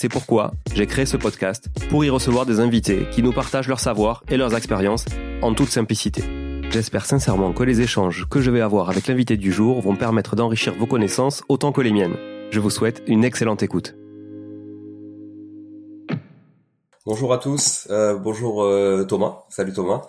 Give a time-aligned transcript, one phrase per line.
[0.00, 3.80] C'est pourquoi j'ai créé ce podcast pour y recevoir des invités qui nous partagent leur
[3.80, 5.04] savoir et leurs expériences
[5.42, 6.22] en toute simplicité.
[6.70, 10.36] J'espère sincèrement que les échanges que je vais avoir avec l'invité du jour vont permettre
[10.36, 12.14] d'enrichir vos connaissances autant que les miennes.
[12.52, 13.96] Je vous souhaite une excellente écoute.
[17.04, 20.02] Bonjour à tous, euh, bonjour euh, Thomas, salut Thomas.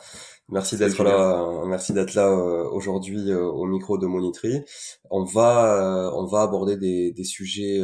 [0.52, 4.63] Merci d'être là, merci d'être là euh, aujourd'hui euh, au micro de Monitry.
[5.09, 7.80] On va on va aborder des, des sujets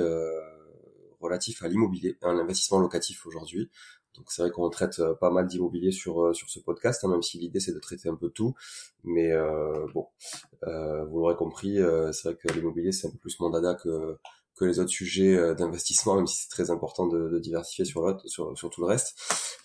[1.26, 3.70] relatifs à l'immobilier, à l'investissement locatif aujourd'hui.
[4.16, 7.38] Donc c'est vrai qu'on traite pas mal d'immobilier sur sur ce podcast, hein, même si
[7.38, 8.56] l'idée c'est de traiter un peu tout.
[9.04, 9.32] Mais
[9.94, 10.08] bon,
[10.62, 11.80] vous l'aurez compris,
[12.14, 14.18] c'est vrai que l'immobilier c'est un peu plus mon dada que
[14.56, 18.02] que les autres sujets euh, d'investissement, même si c'est très important de, de diversifier sur,
[18.02, 19.16] l'autre, sur, sur tout le reste.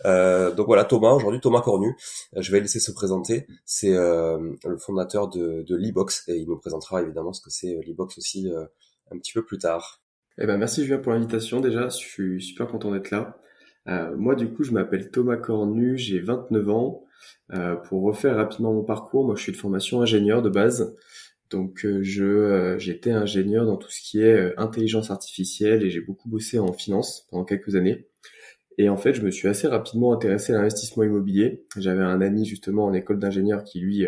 [0.04, 1.96] Euh, donc voilà, Thomas, aujourd'hui, Thomas Cornu,
[2.36, 3.46] euh, je vais laisser se présenter.
[3.64, 7.82] C'est euh, le fondateur de, de et il nous présentera évidemment ce que c'est euh,
[7.86, 8.50] l'e-box aussi
[9.12, 9.99] un petit peu plus tard.
[10.42, 13.36] Eh ben, merci Julien pour l'invitation déjà, je suis super content d'être là.
[14.16, 17.04] moi du coup, je m'appelle Thomas Cornu, j'ai 29 ans.
[17.84, 20.96] pour refaire rapidement mon parcours, moi je suis de formation ingénieur de base.
[21.50, 25.90] Donc euh, je euh, j'étais ingénieur dans tout ce qui est euh, intelligence artificielle et
[25.90, 28.06] j'ai beaucoup bossé en finance pendant quelques années.
[28.78, 31.66] Et en fait, je me suis assez rapidement intéressé à l'investissement immobilier.
[31.76, 34.06] J'avais un ami justement en école d'ingénieur qui lui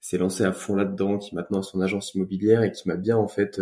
[0.00, 3.16] s'est lancé à fond là-dedans, qui maintenant a son agence immobilière et qui m'a bien
[3.16, 3.60] en fait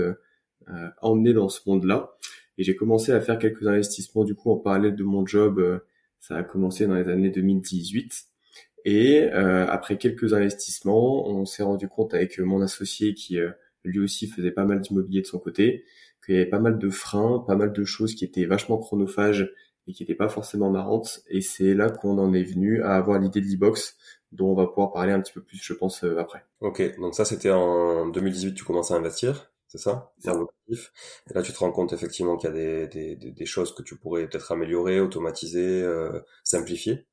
[1.00, 2.16] emmené dans ce monde-là.
[2.58, 5.80] Et j'ai commencé à faire quelques investissements du coup en parallèle de mon job.
[6.20, 8.26] ça a commencé dans les années 2018.
[8.86, 13.50] Et euh, après quelques investissements, on s'est rendu compte avec mon associé qui euh,
[13.82, 15.84] lui aussi faisait pas mal d'immobilier de son côté,
[16.24, 19.52] qu'il y avait pas mal de freins, pas mal de choses qui étaient vachement chronophages
[19.88, 21.22] et qui n'étaient pas forcément marrantes.
[21.28, 23.96] Et c'est là qu'on en est venu à avoir l'idée de l'e-box,
[24.30, 26.44] dont on va pouvoir parler un petit peu plus, je pense, euh, après.
[26.60, 31.42] Ok, donc ça c'était en 2018, tu commences à investir, c'est ça C'est Et là
[31.42, 34.28] tu te rends compte effectivement qu'il y a des, des, des, choses que tu pourrais
[34.28, 37.06] peut-être améliorer, automatiser, euh, simplifier.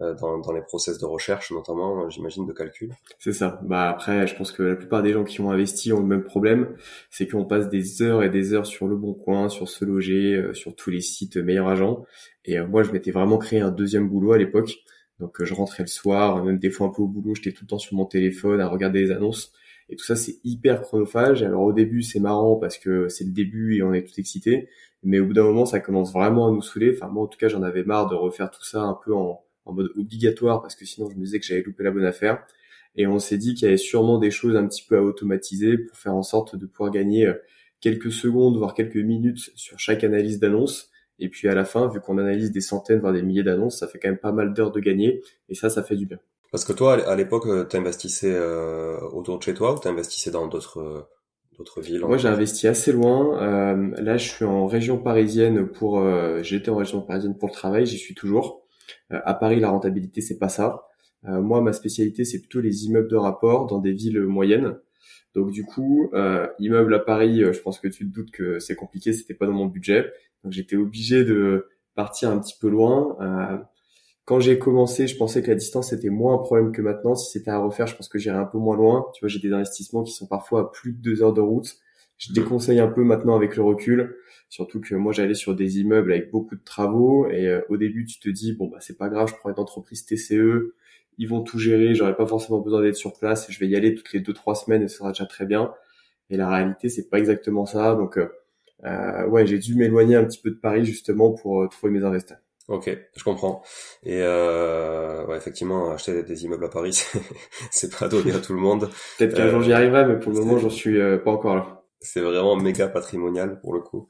[0.00, 2.94] Euh, dans, dans, les process de recherche notamment, j'imagine, de calcul.
[3.18, 3.60] C'est ça.
[3.64, 6.22] Bah après, je pense que la plupart des gens qui ont investi ont le même
[6.22, 6.76] problème,
[7.10, 10.36] c'est qu'on passe des heures et des heures sur le bon coin, sur se loger,
[10.36, 12.04] euh, sur tous les sites meilleurs agents.
[12.44, 14.76] Et euh, moi, je m'étais vraiment créé un deuxième boulot à l'époque.
[15.18, 17.68] Donc je rentrais le soir, même des fois un peu au boulot, j'étais tout le
[17.68, 19.52] temps sur mon téléphone à regarder les annonces.
[19.90, 21.42] Et tout ça, c'est hyper chronophage.
[21.42, 24.68] Alors au début, c'est marrant parce que c'est le début et on est tout excité.
[25.02, 26.94] Mais au bout d'un moment, ça commence vraiment à nous saouler.
[26.94, 29.44] Enfin, moi, en tout cas, j'en avais marre de refaire tout ça un peu en,
[29.66, 32.44] mode obligatoire parce que sinon je me disais que j'avais loupé la bonne affaire.
[32.96, 35.78] Et on s'est dit qu'il y avait sûrement des choses un petit peu à automatiser
[35.78, 37.34] pour faire en sorte de pouvoir gagner euh,
[37.80, 40.90] quelques secondes, voire quelques minutes sur chaque analyse d'annonce.
[41.20, 43.86] Et puis à la fin, vu qu'on analyse des centaines, voire des milliers d'annonces, ça
[43.86, 45.22] fait quand même pas mal d'heures de gagner.
[45.48, 46.18] Et ça, ça fait du bien.
[46.50, 49.88] Parce que toi, à l'époque, euh, tu investissais euh, autour de chez toi ou tu
[49.88, 51.08] investissais dans d'autres
[51.56, 53.38] d'autres villes Moi, j'ai investi assez loin.
[53.96, 56.02] là, je suis en région parisienne pour.
[56.42, 58.60] J'étais en région parisienne pour le travail, j'y suis toujours.
[59.12, 60.86] Euh, à Paris, la rentabilité, c'est pas ça.
[61.26, 64.76] Euh, moi, ma spécialité, c'est plutôt les immeubles de rapport dans des villes moyennes.
[65.34, 68.58] Donc du coup, euh, immeuble à Paris, euh, je pense que tu te doutes que
[68.58, 70.12] c'est compliqué, c'était pas dans mon budget.
[70.42, 73.16] Donc j'étais obligé de partir un petit peu loin.
[73.20, 73.58] Euh,
[74.24, 77.14] quand j'ai commencé, je pensais que la distance était moins un problème que maintenant.
[77.14, 79.06] Si c'était à refaire, je pense que j'irais un peu moins loin.
[79.14, 81.78] Tu vois, j'ai des investissements qui sont parfois à plus de deux heures de route.
[82.18, 84.16] Je déconseille un peu maintenant avec le recul,
[84.50, 88.04] surtout que moi j'allais sur des immeubles avec beaucoup de travaux et euh, au début
[88.04, 90.74] tu te dis bon bah c'est pas grave, je prends une entreprise TCE,
[91.16, 93.94] ils vont tout gérer, j'aurais pas forcément besoin d'être sur place, je vais y aller
[93.94, 95.72] toutes les deux trois semaines et ce sera déjà très bien.
[96.30, 97.94] Et la réalité, c'est pas exactement ça.
[97.94, 98.28] Donc, euh,
[98.84, 102.04] euh, ouais, j'ai dû m'éloigner un petit peu de Paris justement pour euh, trouver mes
[102.04, 102.38] investisseurs.
[102.70, 103.62] Ok, je comprends.
[104.04, 107.04] Et euh, ouais, effectivement, acheter des immeubles à Paris,
[107.70, 108.88] c'est pas donné à tout le monde.
[109.18, 111.80] Peut-être qu'un jour j'y arriverai, mais pour le moment, j'en suis pas encore là.
[112.02, 114.08] C'est vraiment méga patrimonial pour le coup.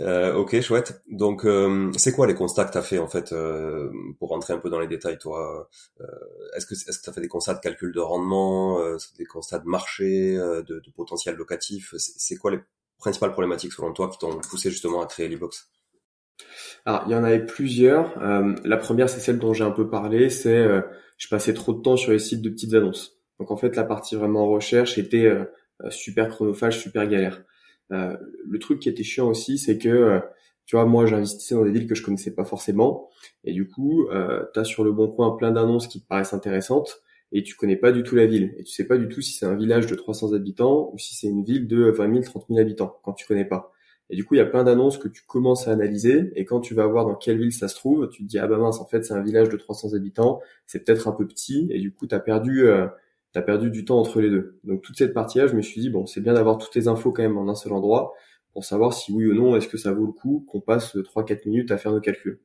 [0.00, 1.00] Euh, ok, chouette.
[1.08, 4.52] Donc, euh, c'est quoi les constats que tu as fait en fait euh, pour rentrer
[4.52, 5.70] un peu dans les détails, toi
[6.02, 6.04] euh,
[6.54, 9.24] Est-ce que est-ce que tu as fait des constats de calcul de rendement, euh, des
[9.24, 11.94] constats de marché, de, de, potentiel locatif?
[11.96, 12.60] C'est quoi les
[12.98, 15.70] principales problématiques selon toi qui t'ont poussé justement à créer l'e-box?
[16.86, 18.18] Alors, il y en avait plusieurs.
[18.64, 20.30] la première, c'est celle dont j'ai un peu parlé.
[20.30, 20.66] C'est
[21.18, 23.18] je passais trop de temps sur les sites de petites annonces.
[23.38, 25.44] Donc en fait, la partie vraiment recherche était euh,
[25.90, 27.42] super chronophage, super galère.
[27.92, 28.16] Euh,
[28.48, 30.20] le truc qui était chiant aussi, c'est que euh,
[30.66, 33.08] tu vois, moi j'investissais dans des villes que je connaissais pas forcément,
[33.44, 36.32] et du coup, euh, tu as sur le bon coin plein d'annonces qui te paraissent
[36.32, 37.02] intéressantes,
[37.32, 39.32] et tu connais pas du tout la ville, et tu sais pas du tout si
[39.32, 42.46] c'est un village de 300 habitants ou si c'est une ville de 20 000, 30
[42.48, 43.72] 000 habitants, quand tu connais pas.
[44.10, 46.60] Et du coup, il y a plein d'annonces que tu commences à analyser, et quand
[46.60, 48.80] tu vas voir dans quelle ville ça se trouve, tu te dis, ah bah mince,
[48.80, 51.92] en fait, c'est un village de 300 habitants, c'est peut-être un peu petit, et du
[51.92, 52.66] coup, tu as perdu
[53.32, 54.58] t'as perdu du temps entre les deux.
[54.64, 57.12] Donc toute cette partie-là, je me suis dit bon, c'est bien d'avoir toutes les infos
[57.12, 58.14] quand même en un seul endroit
[58.52, 61.48] pour savoir si oui ou non est-ce que ça vaut le coup qu'on passe 3-4
[61.48, 62.40] minutes à faire nos calculs.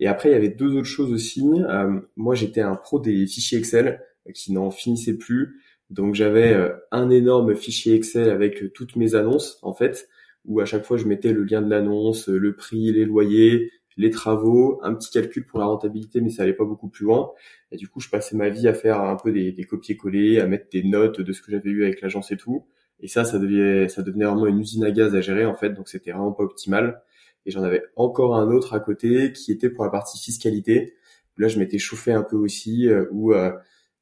[0.00, 1.42] Et après, il y avait deux autres choses aussi.
[1.42, 4.00] Euh, moi, j'étais un pro des fichiers Excel
[4.34, 5.60] qui n'en finissait plus.
[5.90, 10.08] Donc j'avais euh, un énorme fichier Excel avec toutes mes annonces en fait,
[10.48, 14.10] où à chaque fois je mettais le lien de l'annonce, le prix, les loyers, les
[14.10, 17.30] travaux, un petit calcul pour la rentabilité, mais ça allait pas beaucoup plus loin.
[17.72, 20.46] Et du coup, je passais ma vie à faire un peu des, des copier-coller, à
[20.46, 22.64] mettre des notes de ce que j'avais eu avec l'agence et tout.
[23.00, 25.70] Et ça, ça devenait, ça devenait vraiment une usine à gaz à gérer en fait,
[25.70, 27.02] donc c'était vraiment pas optimal.
[27.46, 30.94] Et j'en avais encore un autre à côté qui était pour la partie fiscalité.
[31.36, 33.52] Là, je m'étais chauffé un peu aussi, euh, où euh,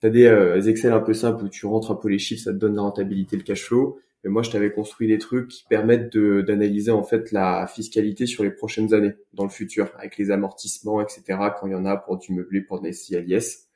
[0.01, 2.43] tu as des euh, Excel un peu simples où tu rentres un peu les chiffres,
[2.43, 3.99] ça te donne la rentabilité, le cash flow.
[4.27, 8.43] Mais moi, je t'avais construit des trucs qui permettent d'analyser en fait la fiscalité sur
[8.43, 11.23] les prochaines années, dans le futur, avec les amortissements, etc.
[11.57, 13.69] Quand il y en a pour du meublé, pour des CILIS.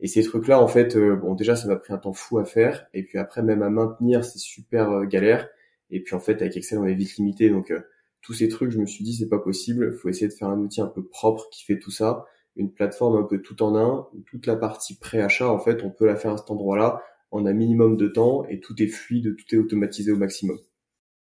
[0.00, 2.44] Et ces trucs-là, en fait, euh, bon, déjà, ça m'a pris un temps fou à
[2.44, 2.86] faire.
[2.92, 5.48] Et puis après, même à maintenir, c'est super euh, galère.
[5.88, 7.48] Et puis en fait, avec Excel, on est vite limité.
[7.48, 7.80] Donc euh,
[8.20, 9.96] tous ces trucs, je me suis dit, c'est pas possible.
[9.96, 12.26] Faut essayer de faire un outil un peu propre qui fait tout ça,
[12.56, 14.06] une plateforme un peu tout en un.
[14.26, 17.02] Toute la partie pré-achat, en fait, on peut la faire à cet endroit-là
[17.36, 20.58] en un minimum de temps et tout est fluide, tout est automatisé au maximum.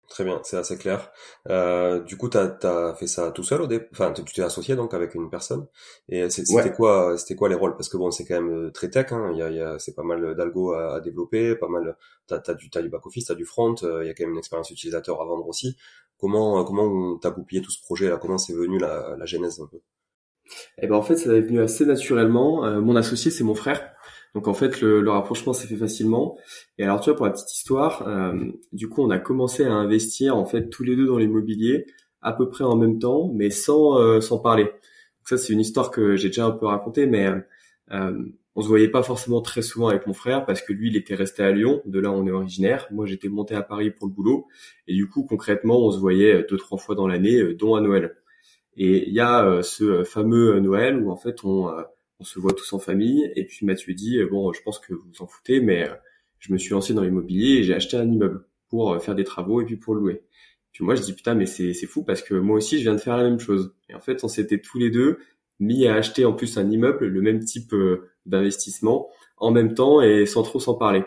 [0.07, 1.11] Très bien, c'est assez clair.
[1.49, 4.75] Euh, du coup, tu as, fait ça tout seul au début Enfin, tu t'es associé
[4.75, 5.65] donc avec une personne.
[6.09, 7.75] Et c'était quoi, c'était quoi les rôles?
[7.75, 9.11] Parce que bon, c'est quand même euh, très tech.
[9.11, 9.31] Hein.
[9.33, 11.97] Il y a, il y a c'est pas mal d'algo à, développer, pas mal.
[12.27, 13.75] T'as as du, as du back office, t'as du front.
[13.83, 15.75] Euh, il y a quand même une expérience utilisateur à vendre aussi.
[16.19, 18.17] Comment, comment t'as goupillé tout ce projet là?
[18.17, 19.79] Comment c'est venu la, la genèse un peu?
[20.77, 22.61] Eh ben en fait, ça est venu assez naturellement.
[22.79, 23.94] mon associé, c'est mon frère.
[24.35, 26.37] Donc en fait, le, le rapprochement s'est fait facilement.
[26.77, 28.33] Et alors tu vois, pour la petite histoire, euh,
[28.73, 31.85] du coup, on a commencé à investir en fait tous les deux dans l'immobilier
[32.21, 34.65] à peu près en même temps, mais sans euh, sans parler.
[34.65, 37.29] Donc ça, c'est une histoire que j'ai déjà un peu racontée, mais
[37.91, 38.23] euh,
[38.55, 41.15] on se voyait pas forcément très souvent avec mon frère parce que lui, il était
[41.15, 41.81] resté à Lyon.
[41.85, 42.87] De là, on est originaire.
[42.91, 44.47] Moi, j'étais monté à Paris pour le boulot.
[44.87, 47.81] Et du coup, concrètement, on se voyait deux trois fois dans l'année, euh, dont à
[47.81, 48.15] Noël.
[48.75, 51.69] Et il y a euh, ce fameux Noël où en fait on
[52.25, 53.31] on se voit tous en famille.
[53.35, 55.93] Et puis Mathieu dit euh, bon, je pense que vous vous en foutez, mais euh,
[56.39, 59.23] je me suis lancé dans l'immobilier et j'ai acheté un immeuble pour euh, faire des
[59.23, 60.23] travaux et puis pour le louer.
[60.71, 62.99] Puis moi je dis putain mais c'est fou parce que moi aussi je viens de
[62.99, 63.73] faire la même chose.
[63.89, 65.19] Et en fait on s'était tous les deux
[65.59, 67.73] mis à acheter en plus un immeuble, le même type
[68.25, 71.03] d'investissement en même temps et sans trop s'en parler.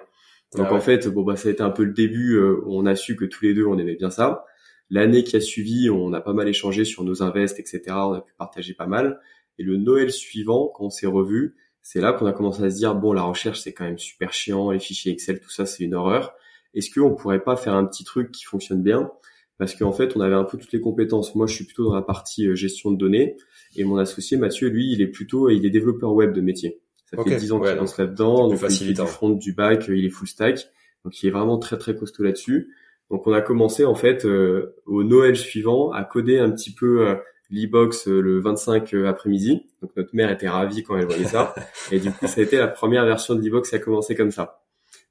[0.56, 2.86] Donc ah en fait bon bah ça a été un peu le début où on
[2.86, 4.46] a su que tous les deux on aimait bien ça.
[4.88, 7.82] L'année qui a suivi, on a pas mal échangé sur nos invests, etc.
[7.88, 9.20] On a pu partager pas mal.
[9.58, 12.76] Et le Noël suivant, quand on s'est revu, c'est là qu'on a commencé à se
[12.76, 15.84] dire bon, la recherche c'est quand même super chiant, les fichiers Excel, tout ça c'est
[15.84, 16.34] une horreur.
[16.74, 19.10] Est-ce qu'on pourrait pas faire un petit truc qui fonctionne bien?
[19.56, 21.34] Parce qu'en fait, on avait un peu toutes les compétences.
[21.34, 23.36] Moi, je suis plutôt dans la partie euh, gestion de données,
[23.74, 26.80] et mon associé Mathieu, lui, il est plutôt, il est développeur web de métier.
[27.10, 30.04] Ça fait 10 ans qu'il lance là-dedans, donc il fait du front, du back, il
[30.04, 30.68] est full stack,
[31.04, 32.74] donc il est vraiment très très costaud là-dessus.
[33.10, 37.08] Donc on a commencé en fait euh, au Noël suivant à coder un petit peu
[37.08, 37.14] euh,
[37.50, 39.66] l'e-box euh, le 25 euh, après-midi.
[39.82, 41.54] Donc notre mère était ravie quand elle voyait ça.
[41.92, 44.30] et du coup, ça a été la première version de l'e-box qui a commencé comme
[44.30, 44.62] ça.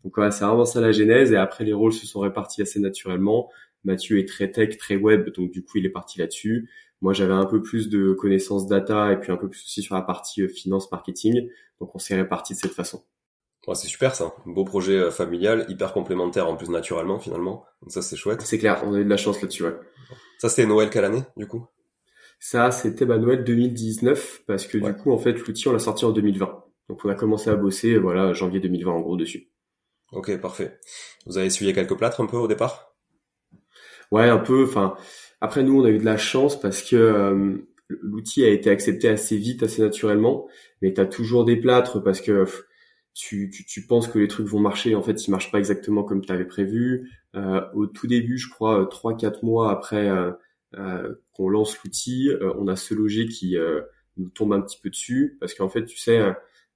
[0.04, 1.32] Donc voilà, c'est vraiment ça la genèse.
[1.32, 3.50] Et après, les rôles se sont répartis assez naturellement.
[3.84, 6.70] Mathieu est très tech, très web, donc du coup, il est parti là-dessus.
[7.02, 9.96] Moi, j'avais un peu plus de connaissances data et puis un peu plus aussi sur
[9.96, 11.48] la partie euh, finance, marketing.
[11.80, 13.04] Donc, on s'est répartis de cette façon.
[13.68, 17.66] Ouais, c'est super ça, un beau projet familial, hyper complémentaire en plus naturellement finalement.
[17.82, 18.42] Donc ça c'est chouette.
[18.42, 19.66] C'est clair, on a eu de la chance là-dessus.
[19.66, 19.76] Ouais.
[20.38, 21.68] Ça c'était Noël quelle année du coup?
[22.40, 26.06] Ça c'était bah, Noël 2019 parce que du coup en fait l'outil on l'a sorti
[26.06, 26.64] en 2020.
[26.90, 29.50] Donc on a commencé à bosser voilà janvier 2020 en gros dessus.
[30.12, 30.80] Ok parfait.
[31.26, 32.96] Vous avez essuyé quelques plâtres un peu au départ?
[34.12, 34.64] Ouais un peu.
[34.64, 34.96] Enfin
[35.42, 37.58] après nous on a eu de la chance parce que euh,
[37.90, 40.48] l'outil a été accepté assez vite, assez naturellement.
[40.82, 42.46] Mais t'as toujours des plâtres parce que
[43.14, 46.04] tu, tu, tu, penses que les trucs vont marcher, en fait, ils marchent pas exactement
[46.04, 47.10] comme tu avais prévu.
[47.36, 50.32] Euh, au tout début, je crois, euh, trois quatre mois après euh,
[50.74, 53.56] qu'on lance l'outil, euh, on a ce loger qui
[54.18, 56.20] nous tombe un petit peu dessus, parce qu'en fait, tu sais,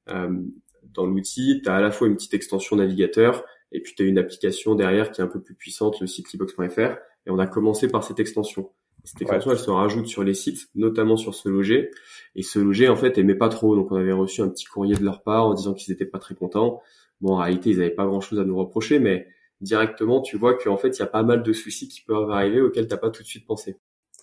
[0.08, 4.06] dans l'outil, tu as à la fois une petite extension navigateur, et puis tu as
[4.06, 7.48] une application derrière qui est un peu plus puissante, le site libox.fr, et on a
[7.48, 8.72] commencé par cette extension.
[9.04, 11.90] Cette extension, elle se rajoute sur les sites, notamment sur ce loger.
[12.36, 13.76] Et ce loger, en fait, aimait pas trop.
[13.76, 16.20] Donc, on avait reçu un petit courrier de leur part en disant qu'ils étaient pas
[16.20, 16.82] très contents.
[17.20, 19.28] Bon, en réalité, ils avaient pas grand chose à nous reprocher, mais
[19.62, 22.62] directement, tu vois qu'en fait, il y a pas mal de soucis qui peuvent arriver
[22.62, 23.78] auxquels t'as pas tout de suite pensé.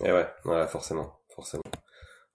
[0.04, 1.62] Et ouais, ouais, forcément, forcément.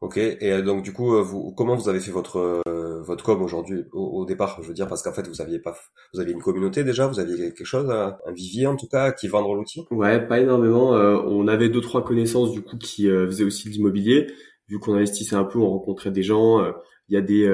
[0.02, 0.18] Ok.
[0.18, 2.62] Et euh, donc, du coup, euh, vous, comment vous avez fait votre
[3.04, 5.76] votre com aujourd'hui au, départ Je veux dire parce qu'en fait vous aviez pas,
[6.14, 9.28] vous aviez une communauté déjà, vous aviez quelque chose, un vivier en tout cas, qui
[9.28, 9.86] vendre l'outil?
[9.92, 10.96] Ouais, pas énormément.
[10.96, 14.28] Euh, on avait deux trois connaissances du coup qui euh, faisaient aussi de l'immobilier.
[14.68, 16.62] Vu qu'on investissait un peu, on rencontrait des gens.
[16.62, 16.72] Euh,
[17.10, 17.46] il y a des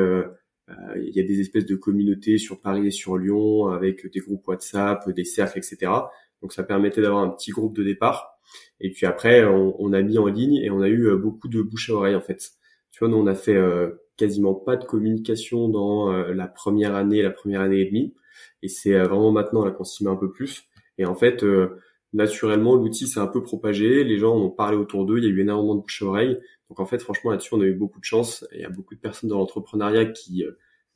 [0.97, 4.47] il y a des espèces de communautés sur Paris et sur Lyon avec des groupes
[4.47, 5.91] WhatsApp, des cercles, etc.
[6.41, 8.39] Donc ça permettait d'avoir un petit groupe de départ.
[8.79, 11.61] Et puis après, on, on, a mis en ligne et on a eu beaucoup de
[11.61, 12.51] bouche à oreille en fait.
[12.91, 13.57] Tu vois, nous on a fait
[14.19, 18.13] quasiment pas de communication dans euh, la première année, la première année et demie.
[18.61, 20.63] Et c'est euh, vraiment maintenant là qu'on s'y met un peu plus.
[20.97, 21.79] Et en fait, euh,
[22.11, 24.03] naturellement, l'outil s'est un peu propagé.
[24.03, 25.17] Les gens en ont parlé autour d'eux.
[25.19, 26.37] Il y a eu énormément de bouche à oreille.
[26.69, 28.45] Donc en fait, franchement, là-dessus, on a eu beaucoup de chance.
[28.53, 30.45] Il y a beaucoup de personnes dans l'entrepreneuriat qui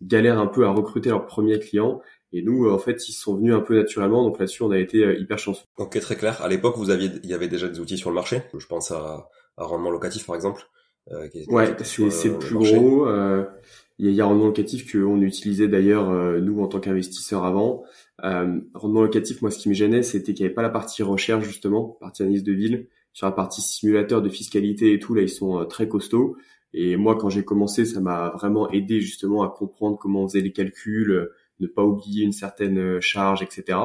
[0.02, 2.02] galèrent un peu à recruter leurs premiers clients.
[2.32, 4.24] Et nous, en fait, ils sont venus un peu naturellement.
[4.24, 5.66] Donc là-dessus, on a été hyper chanceux.
[5.78, 6.42] Ok, très clair.
[6.42, 8.42] À l'époque, vous aviez, il y avait déjà des outils sur le marché.
[8.58, 10.64] Je pense à, à rendement locatif, par exemple.
[11.12, 13.08] Euh, ouais, c'est le plus gros.
[13.08, 13.44] Euh,
[14.00, 17.84] il y a, rendement locatif qu'on utilisait d'ailleurs euh, nous en tant qu'investisseurs avant.
[18.24, 21.04] Euh, rendement locatif, moi, ce qui me gênait, c'était qu'il n'y avait pas la partie
[21.04, 22.88] recherche justement, partie analyse de ville.
[23.14, 26.36] Sur la partie simulateur de fiscalité et tout, là, ils sont très costauds.
[26.74, 30.42] Et moi, quand j'ai commencé, ça m'a vraiment aidé justement à comprendre comment on faisait
[30.42, 31.30] les calculs,
[31.60, 33.80] ne pas oublier une certaine charge, etc.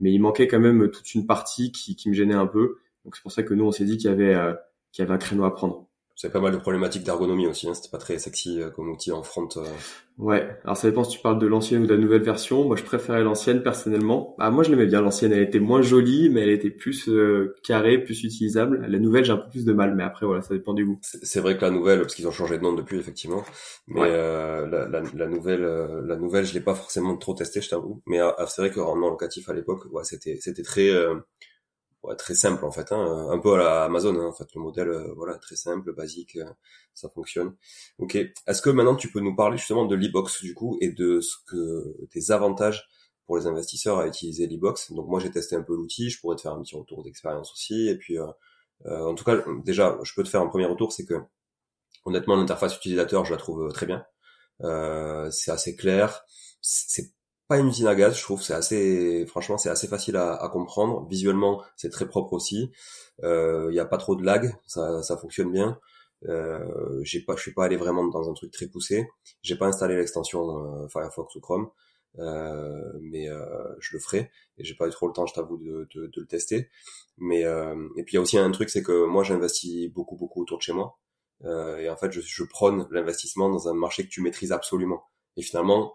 [0.00, 2.78] Mais il manquait quand même toute une partie qui, qui me gênait un peu.
[3.04, 4.54] Donc c'est pour ça que nous, on s'est dit qu'il y avait
[4.92, 5.88] qu'il y avait un créneau à prendre.
[6.14, 7.74] C'est pas mal de problématiques d'ergonomie aussi, hein.
[7.74, 9.48] c'était pas très sexy euh, comme outil en front.
[9.56, 9.64] Euh.
[10.18, 12.64] Ouais, alors ça dépend si tu parles de l'ancienne ou de la nouvelle version.
[12.64, 14.36] Moi je préférais l'ancienne personnellement.
[14.38, 17.56] Ah moi je l'aimais bien l'ancienne, elle était moins jolie mais elle était plus euh,
[17.64, 18.84] carrée, plus utilisable.
[18.86, 20.98] La nouvelle j'ai un peu plus de mal mais après voilà, ça dépend du goût.
[21.02, 23.42] C'est vrai que la nouvelle, parce qu'ils ont changé de nom depuis effectivement,
[23.88, 28.02] mais la, la, la, nouvelle, la nouvelle je l'ai pas forcément trop testé je t'avoue.
[28.06, 30.90] Mais c'est vrai que rendement locatif à l'époque, ouais, c'était c'était très
[32.02, 34.60] ouais, très simple en fait, hein, un peu à la Amazon hein, en fait, le
[34.60, 36.50] modèle euh, voilà très simple, basique, euh,
[36.94, 37.56] ça fonctionne.
[37.98, 38.16] Ok.
[38.16, 41.36] Est-ce que maintenant tu peux nous parler justement de l'e-box du coup et de ce
[41.46, 42.88] que des avantages
[43.26, 44.92] pour les investisseurs à utiliser l'e-box?
[44.92, 47.52] Donc moi j'ai testé un peu l'outil, je pourrais te faire un petit retour d'expérience
[47.52, 47.88] aussi.
[47.88, 48.26] Et puis euh,
[48.84, 51.14] en tout cas déjà je peux te faire un premier retour, c'est que
[52.04, 54.04] honnêtement l'interface utilisateur je la trouve très bien.
[55.30, 56.24] c'est assez clair,
[56.60, 57.12] c'est
[57.52, 58.40] pas une usine à gaz, je trouve.
[58.40, 61.06] C'est assez, franchement, c'est assez facile à, à, comprendre.
[61.10, 62.72] Visuellement, c'est très propre aussi.
[63.18, 65.78] Il euh, n'y a pas trop de lag, ça, ça fonctionne bien.
[66.30, 69.06] Euh, j'ai pas, je suis pas allé vraiment dans un truc très poussé.
[69.42, 71.68] J'ai pas installé l'extension euh, Firefox ou Chrome,
[72.18, 73.44] euh, mais euh,
[73.80, 74.30] je le ferai.
[74.56, 76.70] Et j'ai pas eu trop le temps, je t'avoue, de, de, de, le tester.
[77.18, 80.16] Mais euh, et puis il y a aussi un truc, c'est que moi j'investis beaucoup
[80.16, 80.98] beaucoup autour de chez moi.
[81.44, 85.02] et en fait, je, je prône l'investissement dans un marché que tu maîtrises absolument.
[85.36, 85.94] Et finalement,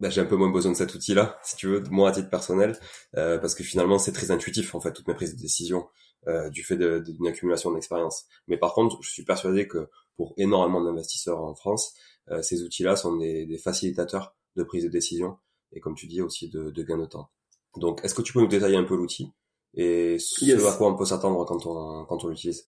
[0.00, 2.30] bah, j'ai un peu moins besoin de cet outil-là, si tu veux, moi à titre
[2.30, 2.78] personnel,
[3.16, 5.88] euh, parce que finalement c'est très intuitif en fait toutes mes prises de décision
[6.26, 8.26] euh, du fait d'une accumulation d'expérience.
[8.48, 11.94] Mais par contre, je suis persuadé que pour énormément d'investisseurs en France,
[12.30, 15.38] euh, ces outils-là sont des, des, facilitateurs de prise de décision
[15.72, 17.30] et comme tu dis aussi de, de gain de temps.
[17.76, 19.32] Donc, est-ce que tu peux nous détailler un peu l'outil
[19.74, 22.68] et ce à quoi on peut s'attendre quand on quand on l'utilise?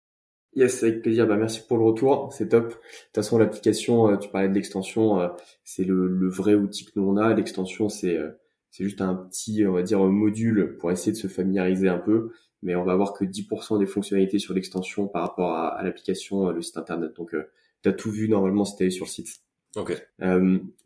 [0.56, 1.27] Yes, avec plaisir.
[1.27, 2.32] Bah, merci pour le retour.
[2.34, 2.68] C'est top.
[2.68, 5.27] De toute façon, l'application, euh, tu parlais de l'extension, euh,
[5.63, 7.34] c'est le, le, vrai outil que nous on a.
[7.34, 8.32] L'extension, c'est euh,
[8.72, 12.32] c'est juste un petit, on va dire, module pour essayer de se familiariser un peu.
[12.62, 16.50] Mais on va voir que 10% des fonctionnalités sur l'extension par rapport à, à l'application,
[16.50, 17.15] le site internet.
[17.15, 17.36] Donc,
[17.82, 19.29] tu as tout vu normalement si tu sur le site.
[19.75, 20.03] Ok.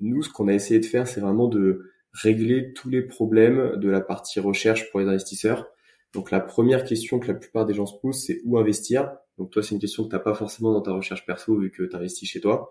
[0.02, 3.90] nous, ce qu'on a essayé de faire, c'est vraiment de régler tous les problèmes de
[3.90, 5.68] la partie recherche pour les investisseurs.
[6.14, 9.12] Donc la première question que la plupart des gens se posent, c'est où investir?
[9.38, 11.72] Donc toi, c'est une question que tu n'as pas forcément dans ta recherche perso vu
[11.72, 12.70] que tu investis chez toi.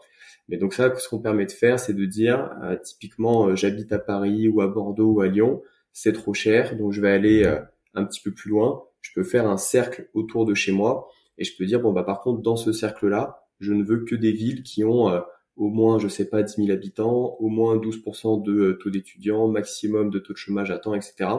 [0.48, 3.92] Mais donc ça, ce qu'on permet de faire, c'est de dire, euh, typiquement, euh, j'habite
[3.92, 7.44] à Paris ou à Bordeaux ou à Lyon, c'est trop cher, donc je vais aller
[7.44, 7.60] euh,
[7.94, 8.84] un petit peu plus loin.
[9.00, 12.04] Je peux faire un cercle autour de chez moi et je peux dire, bon bah
[12.04, 15.22] par contre, dans ce cercle-là, je ne veux que des villes qui ont
[15.56, 20.10] au moins, je sais pas, 10 000 habitants, au moins 12% de taux d'étudiants, maximum
[20.10, 21.30] de taux de chômage à temps, etc.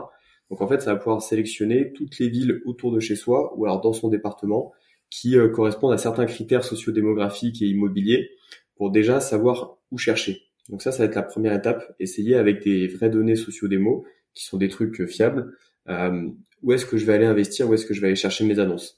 [0.50, 3.66] Donc en fait, ça va pouvoir sélectionner toutes les villes autour de chez soi ou
[3.66, 4.72] alors dans son département
[5.14, 8.32] qui correspondent à certains critères sociodémographiques et immobiliers
[8.76, 10.42] pour déjà savoir où chercher.
[10.70, 14.44] Donc ça, ça va être la première étape, essayer avec des vraies données socio-démo, qui
[14.46, 15.56] sont des trucs euh, fiables,
[15.88, 16.30] euh,
[16.64, 18.58] où est-ce que je vais aller investir, où est-ce que je vais aller chercher mes
[18.58, 18.98] annonces.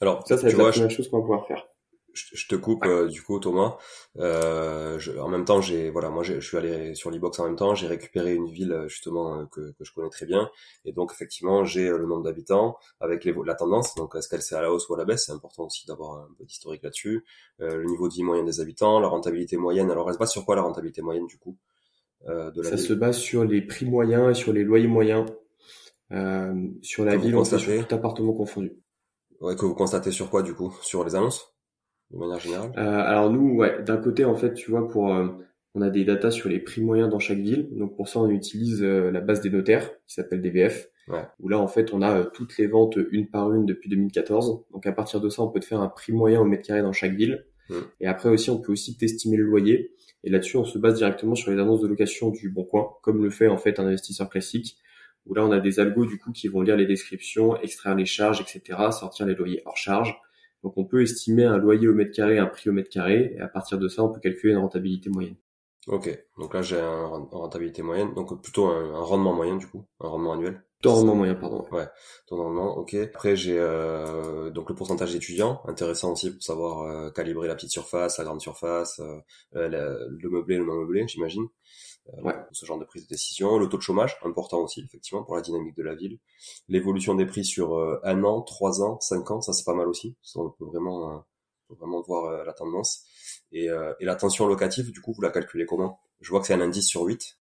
[0.00, 1.68] Alors, ça, ça va être la première chose qu'on va pouvoir faire
[2.14, 3.76] je, te coupe euh, du coup Thomas.
[4.18, 7.56] Euh, je, en même temps, j'ai voilà, moi je suis allé sur l'e-box en même
[7.56, 10.50] temps, j'ai récupéré une ville euh, justement euh, que, que, je connais très bien,
[10.84, 13.94] et donc effectivement j'ai le nombre d'habitants avec les, la tendance.
[13.94, 15.26] Donc est-ce qu'elle c'est à la hausse ou à la baisse?
[15.26, 17.24] C'est important aussi d'avoir un peu d'historique là-dessus.
[17.60, 19.90] Euh, le niveau de vie moyen des habitants, la rentabilité moyenne.
[19.90, 21.56] Alors elle se base sur quoi la rentabilité moyenne du coup
[22.26, 25.26] de la Ça se base sur les prix moyens et sur les loyers moyens.
[26.82, 28.76] sur la ville, on sur tout appartement confondu.
[29.40, 30.72] Ouais, que vous constatez sur quoi du coup?
[30.82, 31.51] Sur les annonces?
[32.12, 32.72] De manière générale?
[32.76, 35.28] Euh, Alors nous, ouais, d'un côté, en fait, tu vois, pour euh,
[35.74, 37.68] on a des datas sur les prix moyens dans chaque ville.
[37.72, 40.88] Donc pour ça, on utilise euh, la base des notaires qui s'appelle DVF.
[41.08, 41.24] Ouais.
[41.40, 44.64] Où là, en fait, on a toutes les ventes une par une depuis 2014.
[44.70, 46.82] Donc à partir de ça, on peut te faire un prix moyen au mètre carré
[46.82, 47.44] dans chaque ville.
[47.70, 47.74] Mmh.
[48.00, 49.94] Et après aussi, on peut aussi t'estimer le loyer.
[50.24, 53.22] Et là-dessus, on se base directement sur les annonces de location du Bon Coin, comme
[53.24, 54.76] le fait en fait un investisseur classique.
[55.26, 58.06] Où là, on a des algos du coup qui vont lire les descriptions, extraire les
[58.06, 60.20] charges, etc., sortir les loyers hors charge
[60.62, 63.40] donc on peut estimer un loyer au mètre carré, un prix au mètre carré, et
[63.40, 65.36] à partir de ça, on peut calculer une rentabilité moyenne.
[65.88, 70.08] Ok, donc là j'ai un, rentabilité moyenne, donc plutôt un, rendement moyen du coup, un
[70.08, 70.62] rendement annuel.
[70.80, 71.64] Ton rendement moyen, pardon.
[71.72, 71.86] Ouais,
[72.26, 72.94] ton rendement, ok.
[72.94, 77.72] Après j'ai euh, donc le pourcentage d'étudiants, intéressant aussi pour savoir euh, calibrer la petite
[77.72, 79.00] surface, la grande surface,
[79.54, 81.48] euh, le meublé, le non meublé, j'imagine.
[82.08, 82.34] Euh, ouais.
[82.50, 83.58] ce genre de prise de décision.
[83.58, 86.18] Le taux de chômage, important aussi, effectivement, pour la dynamique de la ville.
[86.68, 89.88] L'évolution des prix sur euh, un an, trois ans, cinq ans, ça c'est pas mal
[89.88, 90.16] aussi.
[90.22, 91.18] Ça, on peut vraiment, euh,
[91.78, 93.04] vraiment voir la tendance.
[93.52, 96.00] Et, et la tension locative, du coup, vous la calculez comment?
[96.20, 97.38] Je vois que c'est un indice sur 8.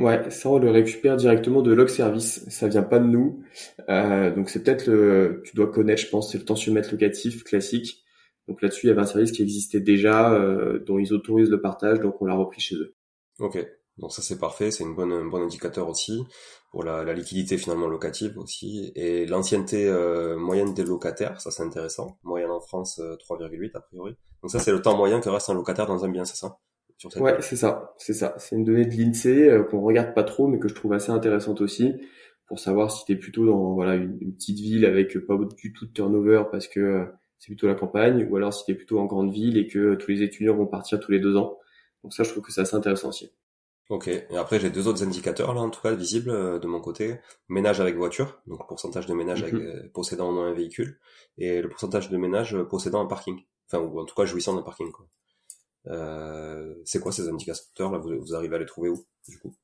[0.00, 2.48] Ouais, ça on le récupère directement de log service.
[2.48, 3.42] Ça vient pas de nous.
[3.90, 8.02] Euh, donc c'est peut-être le, tu dois connaître, je pense, c'est le tensiomètre locatif classique.
[8.48, 11.60] Donc là-dessus, il y avait un service qui existait déjà, euh, dont ils autorisent le
[11.60, 12.94] partage, donc on l'a repris chez eux.
[13.40, 13.58] Ok,
[13.98, 16.24] donc ça c'est parfait, c'est une bonne, un bon indicateur aussi
[16.70, 21.62] pour la, la, liquidité finalement locative aussi et l'ancienneté euh, moyenne des locataires, ça c'est
[21.62, 22.18] intéressant.
[22.22, 24.16] Moyenne en France 3,8 euh, a priori.
[24.42, 26.58] Donc ça c'est le temps moyen que reste un locataire dans un bien, c'est ça?
[27.16, 28.34] Ouais, c'est ça, c'est ça.
[28.36, 31.10] C'est une donnée de l'INSEE euh, qu'on regarde pas trop, mais que je trouve assez
[31.10, 31.94] intéressante aussi
[32.46, 35.86] pour savoir si tu es plutôt dans voilà une, petite ville avec pas du tout
[35.86, 37.06] de turnover parce que
[37.38, 39.94] c'est plutôt la campagne, ou alors si tu es plutôt en grande ville et que
[39.94, 41.58] tous les étudiants vont partir tous les deux ans.
[42.02, 43.30] Donc ça, je trouve que c'est assez intéressant aussi.
[43.88, 44.08] Ok.
[44.08, 47.16] Et après, j'ai deux autres indicateurs là, en tout cas visibles euh, de mon côté.
[47.48, 49.66] Ménage avec voiture, donc pourcentage de ménage avec, mhm.
[49.66, 51.00] euh, possédant un véhicule,
[51.38, 53.40] et le pourcentage de ménage possédant un parking.
[53.66, 54.92] Enfin, ou en tout cas jouissant d'un parking.
[54.92, 55.06] Quoi.
[55.86, 57.98] Euh, c'est quoi ces indicateurs là?
[57.98, 59.54] Vous, vous, arrivez à les trouver où du coup?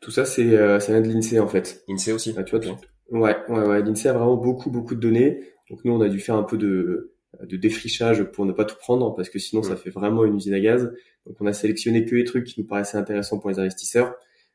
[0.00, 1.84] Tout ça, c'est euh, ça vient de l'Insee en fait.
[1.88, 2.34] Insee aussi.
[2.36, 2.76] Ah, tu vois,
[3.10, 3.82] Ouais, ouais, ouais.
[3.82, 5.52] L'Insee a vraiment beaucoup, beaucoup de données.
[5.70, 8.76] Donc nous, on a dû faire un peu de de défrichage pour ne pas tout
[8.76, 10.92] prendre parce que sinon ça fait vraiment une usine à gaz.
[11.26, 14.14] Donc on a sélectionné que les trucs qui nous paraissaient intéressants pour les investisseurs.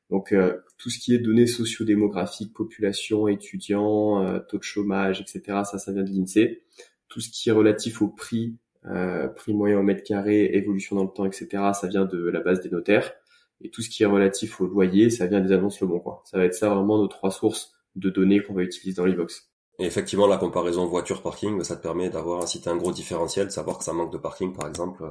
[0.10, 5.62] Donc euh, tout ce qui est données socio-démographiques, population, étudiants, euh, taux de chômage, etc.
[5.64, 6.64] Ça, ça vient de l'INSEE.
[7.08, 11.04] Tout ce qui est relatif au prix, euh, prix moyen au mètre carré, évolution dans
[11.04, 11.48] le temps, etc.
[11.74, 13.14] Ça vient de la base des notaires.
[13.62, 16.22] Et tout ce qui est relatif au loyer, ça vient des annonces Le Bon Coin.
[16.26, 19.49] Ça va être ça vraiment nos trois sources de données qu'on va utiliser dans l'e-box.
[19.80, 23.52] Et effectivement, la comparaison voiture-parking, ça te permet d'avoir, si tu un gros différentiel, de
[23.52, 25.04] savoir que ça manque de parking, par exemple.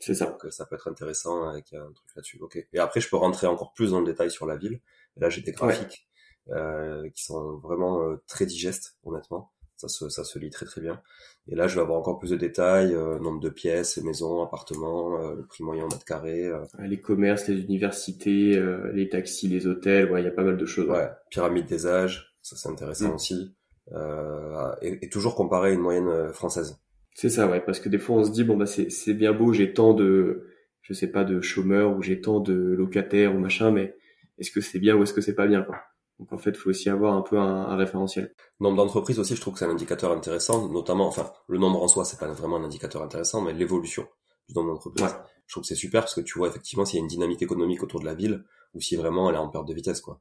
[0.00, 0.26] C'est ça.
[0.26, 2.38] Donc, ça peut être intéressant avec un truc là-dessus.
[2.40, 2.66] Ok.
[2.72, 4.80] Et après, je peux rentrer encore plus dans le détail sur la ville.
[5.16, 6.08] là, j'ai des graphiques
[6.50, 9.52] euh, qui sont vraiment euh, très digestes, honnêtement.
[9.76, 11.00] Ça se, ça se lit très très bien.
[11.46, 15.20] Et là, je vais avoir encore plus de détails, euh, nombre de pièces, maisons, appartements,
[15.20, 16.50] euh, le prix moyen en mètre carré.
[16.80, 18.60] Les commerces, les universités,
[18.92, 20.88] les taxis, les hôtels, ouais, il y a pas mal de choses.
[20.88, 23.14] Ouais, pyramide des âges, ça c'est intéressant mm.
[23.14, 26.78] aussi euh, et, et, toujours comparer à une moyenne euh, française.
[27.14, 29.32] C'est ça, ouais, parce que des fois on se dit bon bah c'est c'est bien
[29.32, 30.46] beau, j'ai tant de
[30.80, 33.96] je sais pas de chômeurs ou j'ai tant de locataires ou machin, mais
[34.38, 35.76] est-ce que c'est bien ou est-ce que c'est pas bien quoi?
[36.18, 38.32] Donc en fait, il faut aussi avoir un peu un, un référentiel.
[38.60, 41.88] Nombre d'entreprises aussi, je trouve que c'est un indicateur intéressant, notamment, enfin le nombre en
[41.88, 44.06] soi, c'est pas vraiment un indicateur intéressant, mais l'évolution
[44.48, 45.14] du nombre d'entreprises.
[45.46, 47.42] Je trouve que c'est super parce que tu vois effectivement s'il y a une dynamique
[47.42, 50.20] économique autour de la ville, ou si vraiment elle est en perte de vitesse, quoi.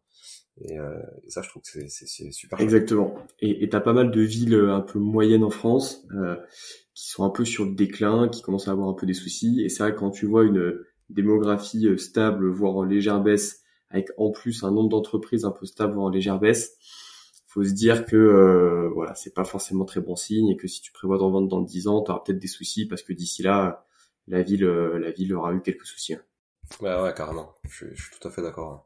[0.59, 2.59] Et, euh, ça, je trouve que c'est super.
[2.59, 3.15] Exactement.
[3.39, 6.35] Et t'as pas mal de villes un peu moyennes en France euh,
[6.93, 9.61] qui sont un peu sur le déclin, qui commencent à avoir un peu des soucis.
[9.61, 10.77] Et c'est vrai quand tu vois une
[11.09, 15.93] démographie stable, voire en légère baisse, avec en plus un nombre d'entreprises un peu stable,
[15.93, 16.77] voire en légère baisse,
[17.51, 20.81] faut se dire que euh, voilà, c'est pas forcément très bon signe et que si
[20.81, 23.85] tu prévois d'en vendre dans 10 ans, tu peut-être des soucis parce que d'ici là,
[24.27, 26.13] la ville, euh, la ville aura eu quelques soucis.
[26.13, 26.21] Hein.
[26.79, 27.53] Ouais, ouais, carrément.
[27.69, 28.71] Je, je suis tout à fait d'accord.
[28.71, 28.81] Hein.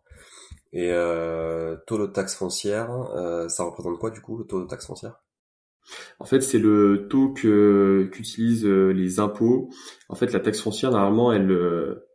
[0.74, 4.67] Et euh, taux de taxe foncière, euh, ça représente quoi du coup le taux de
[4.67, 5.21] taxe foncière?
[6.19, 9.69] En fait, c'est le taux que qu'utilisent euh, les impôts.
[10.10, 11.56] En fait, la taxe foncière normalement, elle,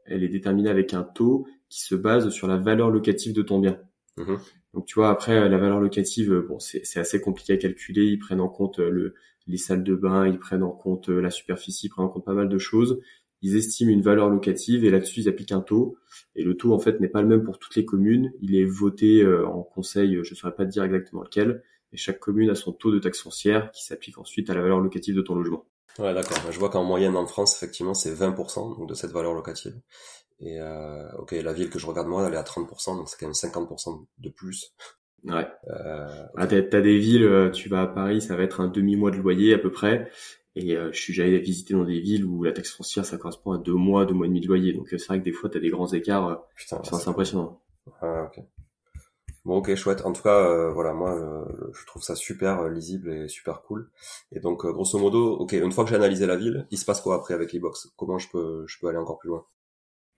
[0.07, 3.59] elle est déterminée avec un taux qui se base sur la valeur locative de ton
[3.61, 3.81] bien.
[4.17, 4.37] Mmh
[4.73, 8.05] donc tu vois, après la valeur locative, bon, c'est assez compliqué à calculer.
[8.05, 9.15] Ils prennent en compte euh, le,
[9.47, 12.25] les salles de bain, ils prennent en compte euh, la superficie, ils prennent en compte
[12.25, 13.01] pas mal de choses.
[13.43, 15.97] Ils estiment une valeur locative et là-dessus ils appliquent un taux.
[16.37, 18.33] Et le taux en fait n'est pas le même pour toutes les communes.
[18.41, 21.63] Il est voté euh, en conseil, je ne saurais pas te dire exactement lequel.
[21.93, 24.81] Et chaque commune a son taux de taxe foncière qui s'applique ensuite à la valeur
[24.81, 25.65] locative de ton logement.
[25.99, 26.39] Ouais, d'accord.
[26.51, 29.75] Je vois qu'en moyenne en France, effectivement, c'est 20% donc de cette valeur locative.
[30.41, 33.19] Et euh, ok, la ville que je regarde moi, elle est à 30%, donc c'est
[33.19, 34.73] quand même 50% de plus.
[35.25, 35.47] Ouais.
[35.69, 39.11] Euh, ah, t'as, des villes, euh, tu vas à Paris, ça va être un demi-mois
[39.11, 40.11] de loyer à peu près.
[40.57, 43.53] Et euh, je suis jamais visiter dans des villes où la taxe foncière, ça correspond
[43.53, 44.73] à deux mois, deux mois et demi de loyer.
[44.73, 46.45] Donc euh, c'est vrai que des fois, t'as des grands écarts.
[46.57, 47.61] Putain, c'est impressionnant.
[48.01, 48.45] Ah, ok.
[49.45, 50.05] Bon, ok, chouette.
[50.05, 53.91] En tout cas, voilà, moi, je trouve ça super lisible et super cool.
[54.33, 57.01] Et donc, grosso modo, ok, une fois que j'ai analysé la ville, il se passe
[57.01, 57.93] quoi après avec l'e-box?
[57.97, 59.47] Comment je peux, je peux aller encore plus loin?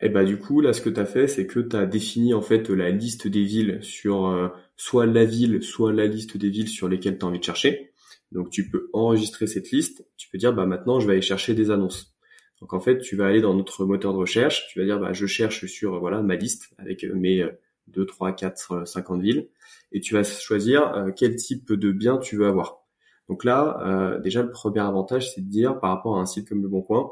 [0.05, 2.35] Et bah du coup là ce que tu as fait c'est que tu as défini
[2.35, 6.51] en fait la liste des villes sur euh, soit la ville, soit la liste des
[6.51, 7.92] villes sur lesquelles tu as envie de chercher.
[8.33, 11.55] Donc tu peux enregistrer cette liste, tu peux dire bah maintenant je vais aller chercher
[11.55, 12.15] des annonces.
[12.61, 15.13] Donc en fait, tu vas aller dans notre moteur de recherche, tu vas dire bah
[15.13, 17.47] je cherche sur voilà ma liste avec mes
[17.89, 19.49] 2 3 4 50 villes
[19.93, 22.83] et tu vas choisir euh, quel type de bien tu veux avoir.
[23.29, 26.49] Donc là, euh, déjà le premier avantage, c'est de dire par rapport à un site
[26.49, 27.11] comme Le Bon Coin,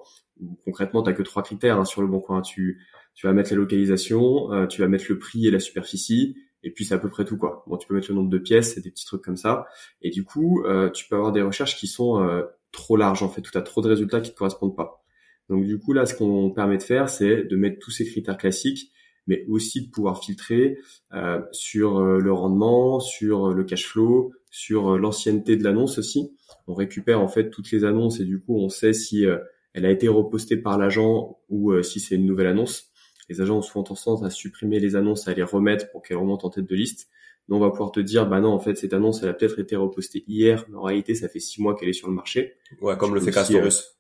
[0.64, 2.42] concrètement, tu que trois critères hein, sur Le Bon Coin.
[2.42, 6.37] Tu, tu vas mettre la localisation, euh, tu vas mettre le prix et la superficie,
[6.62, 7.64] et puis c'est à peu près tout quoi.
[7.66, 9.66] Bon, tu peux mettre le nombre de pièces et des petits trucs comme ça.
[10.02, 12.42] Et du coup, euh, tu peux avoir des recherches qui sont euh,
[12.72, 15.02] trop larges en fait, où tu as trop de résultats qui ne correspondent pas.
[15.48, 18.36] Donc du coup là, ce qu'on permet de faire, c'est de mettre tous ces critères
[18.36, 18.92] classiques,
[19.26, 20.78] mais aussi de pouvoir filtrer
[21.12, 26.36] euh, sur le rendement, sur le cash flow, sur l'ancienneté de l'annonce aussi.
[26.66, 29.24] On récupère en fait toutes les annonces et du coup on sait si
[29.74, 32.89] elle a été repostée par l'agent ou si c'est une nouvelle annonce
[33.30, 36.48] les agents ont souvent tendance à supprimer les annonces, à les remettre pour qu'elles remontent
[36.48, 37.08] en tête de liste.
[37.48, 39.58] Nous, on va pouvoir te dire, bah non, en fait, cette annonce, elle a peut-être
[39.60, 42.56] été repostée hier, mais en réalité, ça fait six mois qu'elle est sur le marché.
[42.80, 43.96] Ouais, comme le fait Castorus.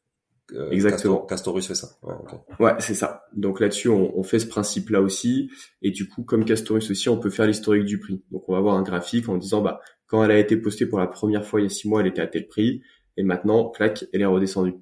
[0.52, 1.20] Euh, Exactement.
[1.26, 1.90] Castorus fait ça.
[2.02, 2.14] Ouais,
[2.58, 3.24] ouais c'est ça.
[3.32, 5.48] Donc là-dessus, on, on, fait ce principe-là aussi.
[5.80, 8.24] Et du coup, comme Castorus aussi, on peut faire l'historique du prix.
[8.32, 10.98] Donc on va avoir un graphique en disant, bah, quand elle a été postée pour
[10.98, 12.82] la première fois il y a six mois, elle était à tel prix.
[13.16, 14.74] Et maintenant, clac, elle est redescendue.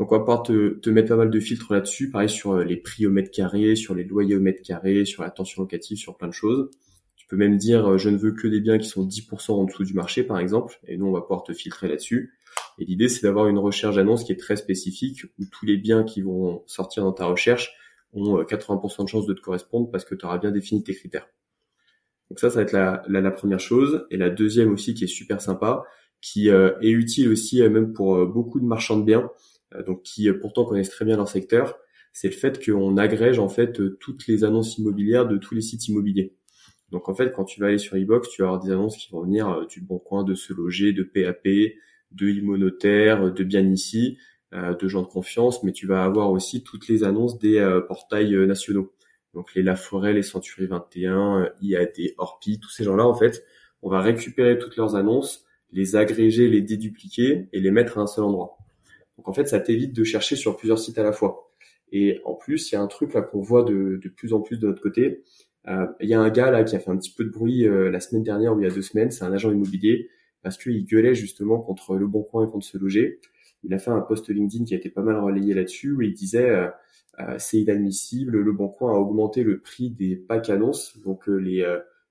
[0.00, 2.64] Donc on va pouvoir te, te mettre pas mal de filtres là-dessus, pareil sur euh,
[2.64, 5.98] les prix au mètre carré, sur les loyers au mètre carré, sur la tension locative,
[5.98, 6.70] sur plein de choses.
[7.16, 9.64] Tu peux même dire euh, je ne veux que des biens qui sont 10% en
[9.64, 12.32] dessous du marché par exemple, et nous on va pouvoir te filtrer là-dessus.
[12.78, 16.02] Et l'idée c'est d'avoir une recherche d'annonce qui est très spécifique, où tous les biens
[16.02, 17.70] qui vont sortir dans ta recherche
[18.14, 20.94] ont 80% euh, de chances de te correspondre parce que tu auras bien défini tes
[20.94, 21.28] critères.
[22.30, 24.06] Donc ça, ça va être la, la, première chose.
[24.10, 25.84] Et la deuxième aussi qui est super sympa,
[26.22, 29.28] qui est utile aussi même pour beaucoup de marchands de biens,
[29.86, 31.78] donc qui euh, pourtant connaissent très bien leur secteur,
[32.12, 35.60] c'est le fait qu'on agrège en fait euh, toutes les annonces immobilières de tous les
[35.60, 36.34] sites immobiliers.
[36.90, 39.12] Donc en fait, quand tu vas aller sur e-box, tu vas avoir des annonces qui
[39.12, 41.46] vont venir du Bon Coin, de Se Loger, de PAP,
[42.10, 44.18] de Immonotaire, de Bien Ici,
[44.52, 48.92] de gens de confiance, mais tu vas avoir aussi toutes les annonces des portails nationaux.
[49.34, 53.44] Donc les La Forêt, les Century 21, IAD, Orpi, tous ces gens-là en fait,
[53.82, 58.08] on va récupérer toutes leurs annonces, les agréger, les dédupliquer et les mettre à un
[58.08, 58.59] seul endroit.
[59.20, 61.52] Donc en fait, ça t'évite de chercher sur plusieurs sites à la fois.
[61.92, 64.58] Et en plus, il y a un truc là qu'on voit de, plus en plus
[64.58, 65.24] de notre côté.
[65.68, 67.68] Euh, il y a un gars là qui a fait un petit peu de bruit
[67.68, 69.10] euh, la semaine dernière ou il y a deux semaines.
[69.10, 70.08] C'est un agent immobilier
[70.42, 73.20] parce qu'il gueulait justement contre le et contre se loger.
[73.62, 76.14] Il a fait un post LinkedIn qui a été pas mal relayé là-dessus où il
[76.14, 78.38] disait euh, c'est inadmissible.
[78.38, 81.62] Le bon a augmenté le prix des packs annonces, donc les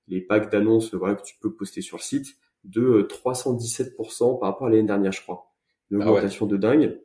[0.06, 4.68] les packs d'annonces voilà que tu peux poster sur le site de 317% par rapport
[4.68, 5.49] à l'année dernière, je crois
[5.90, 7.00] une ah augmentation de dingue.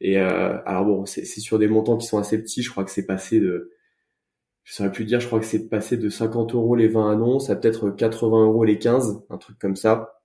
[0.00, 2.62] Et euh, alors bon, c'est sur des montants qui sont assez petits.
[2.62, 3.70] Je crois que c'est passé de,
[4.64, 7.50] je saurais plus dire, je crois que c'est passé de 50 euros les 20 annonces
[7.50, 10.20] à peut-être 80 euros les 15, un truc comme ça.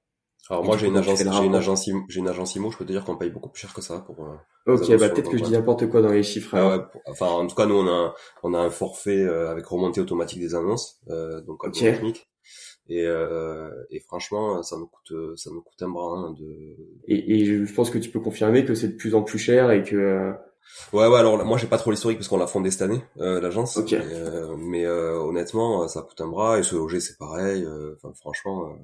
[0.49, 2.91] Alors moi j'ai une agence, j'ai une agence, j'ai une agence IMO, je peux te
[2.91, 4.23] dire qu'on paye beaucoup plus cher que ça pour.
[4.23, 6.56] Euh, ok, bah peut-être que je dis n'importe quoi dans les chiffres.
[6.56, 9.65] Ah ouais, enfin en tout cas nous on a on a un forfait euh, avec
[9.65, 11.62] remontée automatique des annonces, euh, donc.
[11.82, 12.12] Et, euh,
[12.89, 16.76] et franchement ça nous coûte ça nous coûte un bras hein, de.
[17.08, 19.71] Et, et je pense que tu peux confirmer que c'est de plus en plus cher
[19.71, 20.34] et que.
[20.93, 23.39] Ouais ouais alors moi j'ai pas trop l'historique parce qu'on l'a fondé cette année euh,
[23.39, 23.78] l'agence.
[23.78, 23.95] Ok.
[24.58, 27.65] mais honnêtement ça coûte un bras et se loger c'est pareil.
[27.95, 28.76] Enfin franchement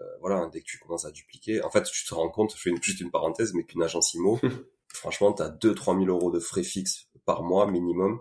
[0.00, 2.60] euh, voilà, dès que tu commences à dupliquer, en fait, tu te rends compte, je
[2.60, 4.38] fais une, juste une parenthèse, mais qu'une agence IMO,
[4.88, 8.18] franchement, t'as 2-3 000 euros de frais fixes par mois minimum.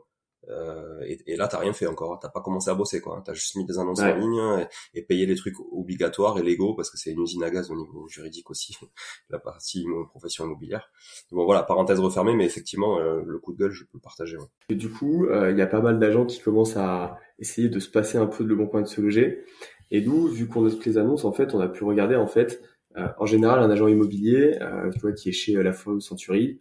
[0.49, 2.19] Euh, et, et, là, t'as rien fait encore.
[2.19, 3.21] T'as pas commencé à bosser, quoi.
[3.25, 6.89] T'as juste mis des annonces en ligne et, payé les trucs obligatoires et légaux parce
[6.89, 8.77] que c'est une usine à gaz au niveau juridique aussi,
[9.29, 10.91] la partie profession immobilière.
[11.31, 14.37] Bon, voilà, parenthèse refermée, mais effectivement, euh, le coup de gueule, je peux le partager.
[14.69, 17.79] Et du coup, euh, il y a pas mal d'agents qui commencent à essayer de
[17.79, 19.43] se passer un peu de le bon point de se loger.
[19.91, 22.27] Et nous, vu qu'on a toutes les annonces, en fait, on a pu regarder, en
[22.27, 22.61] fait,
[22.97, 25.95] euh, en général, un agent immobilier, euh, tu vois, qui est chez euh, La Folle
[25.95, 26.59] ou Century,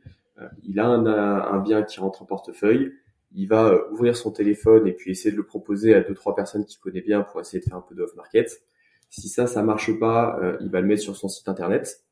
[0.64, 2.92] il a un, un, bien qui rentre en portefeuille,
[3.34, 6.64] il va ouvrir son téléphone et puis essayer de le proposer à deux trois personnes
[6.64, 8.62] qu'il connaît bien pour essayer de faire un peu d'off market.
[9.10, 12.02] Si ça, ça marche pas, il va le mettre sur son site internet.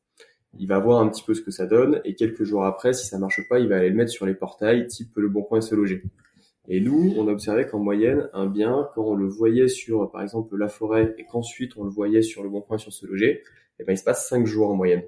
[0.57, 3.07] Il va voir un petit peu ce que ça donne et quelques jours après, si
[3.07, 5.59] ça marche pas, il va aller le mettre sur les portails type Le Bon Coin
[5.59, 6.03] et Se Loger.
[6.67, 10.55] Et nous, on observait qu'en moyenne, un bien, quand on le voyait sur, par exemple,
[10.57, 13.43] la forêt, et qu'ensuite on le voyait sur le bon coin sur ce loger,
[13.79, 15.03] eh ben, il se passe cinq jours en moyenne.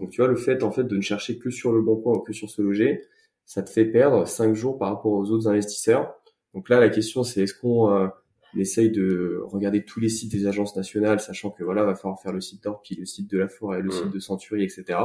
[0.00, 2.14] Donc, tu vois, le fait, en fait, de ne chercher que sur le bon coin
[2.14, 3.02] ou que sur ce loger,
[3.46, 6.14] ça te fait perdre cinq jours par rapport aux autres investisseurs.
[6.54, 8.08] Donc là, la question, c'est est-ce qu'on euh,
[8.56, 12.32] essaye de regarder tous les sites des agences nationales, sachant que voilà, va falloir faire
[12.32, 14.98] le site d'Orpi, le site de la forêt, le site de Century, etc.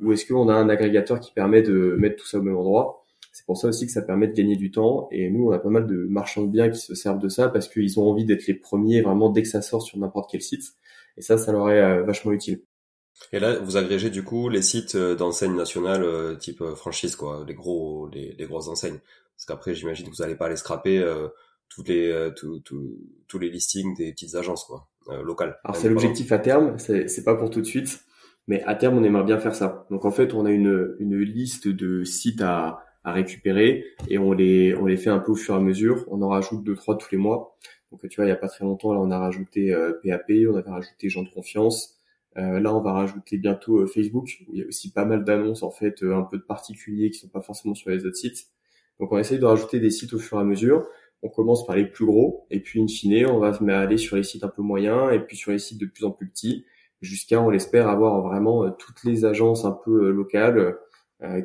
[0.00, 3.04] Ou est-ce qu'on a un agrégateur qui permet de mettre tout ça au même endroit?
[3.32, 5.08] C'est pour ça aussi que ça permet de gagner du temps.
[5.10, 7.48] Et nous, on a pas mal de marchands de biens qui se servent de ça
[7.48, 10.42] parce qu'ils ont envie d'être les premiers vraiment dès que ça sort sur n'importe quel
[10.42, 10.64] site.
[11.16, 12.62] Et ça, ça leur est euh, vachement utile.
[13.32, 17.44] Et là, vous agrégez du coup les sites euh, d'enseignes nationales euh, type franchise, quoi,
[17.46, 18.98] les gros, les, les grosses enseignes.
[19.36, 21.28] Parce qu'après, j'imagine que vous n'allez pas aller scraper euh,
[21.68, 24.88] toutes les, tous les listings des petites agences, quoi,
[25.22, 25.58] locales.
[25.62, 26.78] Alors c'est l'objectif à terme.
[26.78, 28.00] C'est pas pour tout de suite,
[28.48, 29.86] mais à terme, on aimerait bien faire ça.
[29.90, 34.32] Donc en fait, on a une, une liste de sites à à récupérer et on
[34.32, 36.04] les on les fait un peu au fur et à mesure.
[36.08, 37.56] On en rajoute deux trois tous les mois.
[37.90, 40.52] Donc tu vois, il y a pas très longtemps là, on a rajouté PAP, euh,
[40.52, 41.99] on avait rajouté gens de confiance.
[42.40, 44.38] Euh, là, on va rajouter bientôt euh, Facebook.
[44.48, 47.18] Où il y a aussi pas mal d'annonces en fait, un peu de particuliers qui
[47.18, 48.48] sont pas forcément sur les autres sites.
[48.98, 50.86] Donc on essaye de rajouter des sites au fur et à mesure.
[51.22, 54.22] On commence par les plus gros et puis in fine, on va aller sur les
[54.22, 56.64] sites un peu moyens et puis sur les sites de plus en plus petits
[57.02, 60.76] jusqu'à, on l'espère, avoir vraiment toutes les agences un peu locales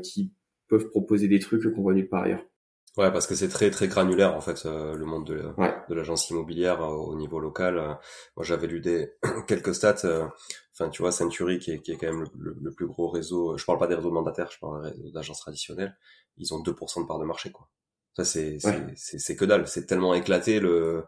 [0.04, 0.34] qui
[0.68, 2.46] peuvent proposer des trucs qu'on voit nulle part ailleurs.
[2.98, 5.44] Ouais, parce que c'est très très granulaire en fait euh, le monde de,
[5.90, 7.78] de l'agence immobilière euh, au niveau local.
[7.78, 7.94] Euh,
[8.38, 9.12] moi, j'avais lu des
[9.48, 10.32] quelques stats.
[10.78, 13.58] Enfin, tu vois, Century qui est, qui est quand même le, plus gros réseau.
[13.58, 15.98] Je parle pas des réseaux mandataires, je parle d'agences traditionnelles.
[16.38, 17.70] Ils ont 2% de part de marché, quoi.
[18.14, 18.60] Ça, c'est
[18.96, 19.68] c'est que dalle.
[19.68, 21.04] C'est tellement éclaté le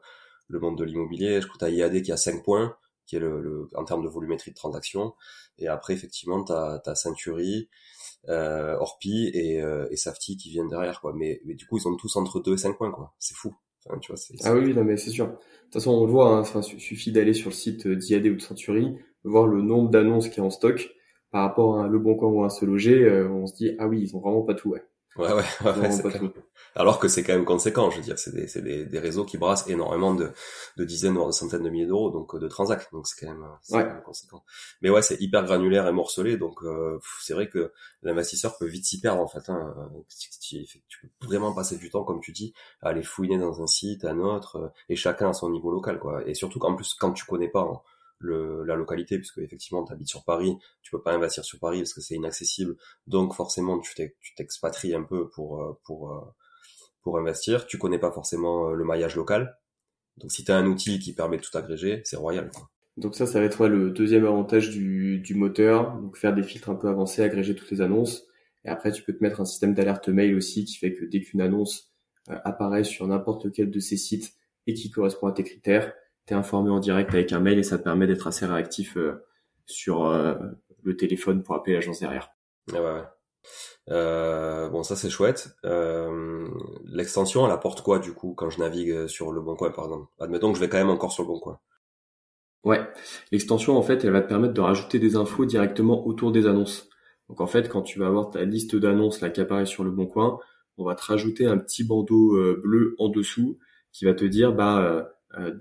[0.47, 1.41] le monde de l'immobilier.
[1.41, 4.09] Je crois t'as IAD qui a 5 points, qui est le, le, en termes de
[4.09, 5.13] volumétrie de transactions.
[5.57, 7.69] Et après, effectivement, t'as as Century
[8.29, 11.13] euh, Orpi et, euh, et Safety qui viennent derrière quoi.
[11.15, 13.13] Mais, mais du coup ils ont tous entre 2 et 5 points quoi.
[13.19, 13.55] C'est fou.
[13.85, 15.27] Enfin, tu vois, ah oui, non mais c'est sûr.
[15.27, 18.35] De toute façon on le voit, hein, enfin, suffit d'aller sur le site d'IAD ou
[18.35, 20.89] de Century, voir le nombre d'annonces qui est en stock
[21.31, 23.75] par rapport à un Le Bon Coin ou un Se Loger, euh, on se dit
[23.79, 24.83] ah oui ils ont vraiment pas tout ouais.
[25.17, 26.31] Ouais, ouais, ouais,
[26.75, 29.25] Alors que c'est quand même conséquent, je veux dire, c'est des, c'est des, des, réseaux
[29.25, 30.31] qui brassent énormément de,
[30.77, 33.31] de dizaines, voire de centaines de milliers d'euros, donc euh, de transacts, donc c'est quand
[33.31, 34.43] même, quand même conséquent.
[34.81, 38.85] Mais ouais, c'est hyper granulaire et morcelé, donc euh, c'est vrai que l'investisseur peut vite
[38.85, 39.49] s'y perdre en fait.
[39.49, 39.75] Hein.
[40.39, 42.53] Tu, tu, peux vraiment passer du temps, comme tu dis,
[42.83, 45.97] à aller fouiner dans un site, un autre, euh, et chacun à son niveau local,
[45.97, 46.27] quoi.
[46.27, 47.81] Et surtout qu'en plus, quand tu connais pas hein,
[48.19, 51.79] le, la localité, puisque effectivement tu habites sur Paris, tu peux pas investir sur Paris
[51.79, 52.75] parce que c'est inaccessible,
[53.05, 53.93] donc forcément tu
[54.35, 56.21] t'expatries un peu pour euh, pour euh,
[57.01, 57.67] pour investir.
[57.67, 59.57] Tu connais pas forcément euh, le maillage local,
[60.17, 62.49] donc si tu as un outil qui permet de tout agréger, c'est royal.
[62.49, 62.69] Quoi.
[62.97, 66.69] Donc ça, ça va être le deuxième avantage du, du moteur, donc faire des filtres
[66.69, 68.25] un peu avancés, agréger toutes les annonces.
[68.65, 71.21] Et après, tu peux te mettre un système d'alerte mail aussi qui fait que dès
[71.21, 71.93] qu'une annonce
[72.27, 74.33] apparaît sur n'importe lequel de ces sites
[74.65, 75.93] et qui correspond à tes critères,
[76.27, 79.25] t'es informé en direct avec un mail et ça te permet d'être assez réactif euh,
[79.65, 80.35] sur euh,
[80.83, 82.29] le téléphone pour appeler l'agence derrière.
[82.73, 83.01] Ah ouais.
[83.89, 85.55] Euh, bon, ça c'est chouette.
[85.65, 86.47] Euh,
[86.85, 90.07] L'extension, elle apporte quoi du coup quand je navigue sur le Bon Coin, par exemple
[90.19, 91.59] Admettons que je vais quand même encore sur le Bon Coin.
[92.65, 92.85] Ouais,
[93.31, 96.89] l'extension en fait, elle va te permettre de rajouter des infos directement autour des annonces.
[97.29, 99.91] Donc en fait, quand tu vas avoir ta liste d'annonces là qui apparaît sur le
[99.91, 100.39] Bon Coin,
[100.77, 103.57] on va te rajouter un petit bandeau bleu en dessous
[103.97, 105.03] qui va te dire bah euh,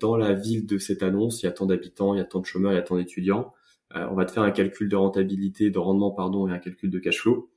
[0.01, 2.41] dans la ville de cette annonce, il y a tant d'habitants, il y a tant
[2.41, 3.53] de chômeurs, il y a tant d'étudiants.
[3.95, 6.99] on va te faire un calcul de rentabilité, de rendement pardon et un calcul de
[6.99, 7.51] cash flow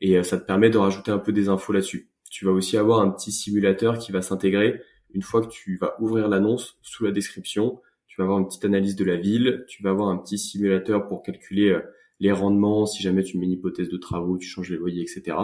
[0.00, 2.10] et ça te permet de rajouter un peu des infos là-dessus.
[2.30, 4.80] Tu vas aussi avoir un petit simulateur qui va s'intégrer
[5.12, 7.80] une fois que tu vas ouvrir l'annonce sous la description.
[8.06, 11.06] Tu vas avoir une petite analyse de la ville, tu vas avoir un petit simulateur
[11.06, 11.78] pour calculer
[12.18, 15.36] les rendements, si jamais tu mets une hypothèse de travaux, tu changes les loyers, etc.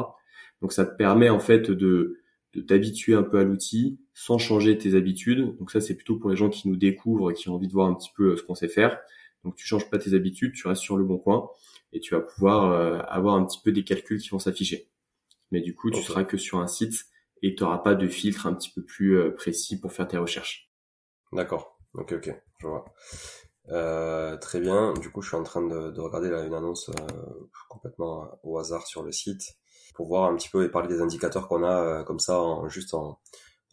[0.62, 2.18] Donc ça te permet en fait de,
[2.56, 5.56] de t'habituer un peu à l'outil sans changer tes habitudes.
[5.58, 7.88] Donc ça c'est plutôt pour les gens qui nous découvrent, qui ont envie de voir
[7.88, 8.98] un petit peu euh, ce qu'on sait faire.
[9.44, 11.48] Donc tu changes pas tes habitudes, tu restes sur le bon coin
[11.92, 14.88] et tu vas pouvoir euh, avoir un petit peu des calculs qui vont s'afficher.
[15.52, 17.06] Mais du coup tu seras que sur un site
[17.42, 20.18] et tu n'auras pas de filtre un petit peu plus euh, précis pour faire tes
[20.18, 20.72] recherches.
[21.32, 21.78] D'accord.
[21.94, 22.84] Ok ok, je vois.
[23.68, 24.94] Euh, très bien.
[24.94, 28.58] Du coup, je suis en train de, de regarder là, une annonce euh, complètement au
[28.58, 29.56] hasard sur le site
[29.96, 32.68] pour voir un petit peu et parler des indicateurs qu'on a euh, comme ça, en,
[32.68, 33.18] juste en,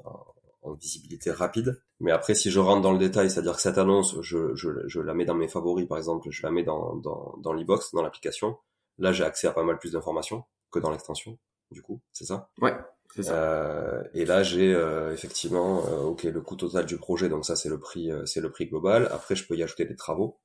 [0.04, 1.82] en, visibilité rapide.
[2.00, 5.00] Mais après, si je rentre dans le détail, c'est-à-dire que cette annonce, je, je, je,
[5.02, 8.02] la mets dans mes favoris, par exemple, je la mets dans, dans, dans l'e-box, dans
[8.02, 8.58] l'application.
[8.98, 11.38] Là, j'ai accès à pas mal plus d'informations que dans l'extension.
[11.70, 12.50] Du coup, c'est ça?
[12.62, 12.74] Ouais.
[13.20, 17.56] Euh, et là, j'ai euh, effectivement, euh, ok, le coût total du projet, donc ça
[17.56, 19.08] c'est le prix, c'est le prix global.
[19.12, 20.40] Après, je peux y ajouter des travaux.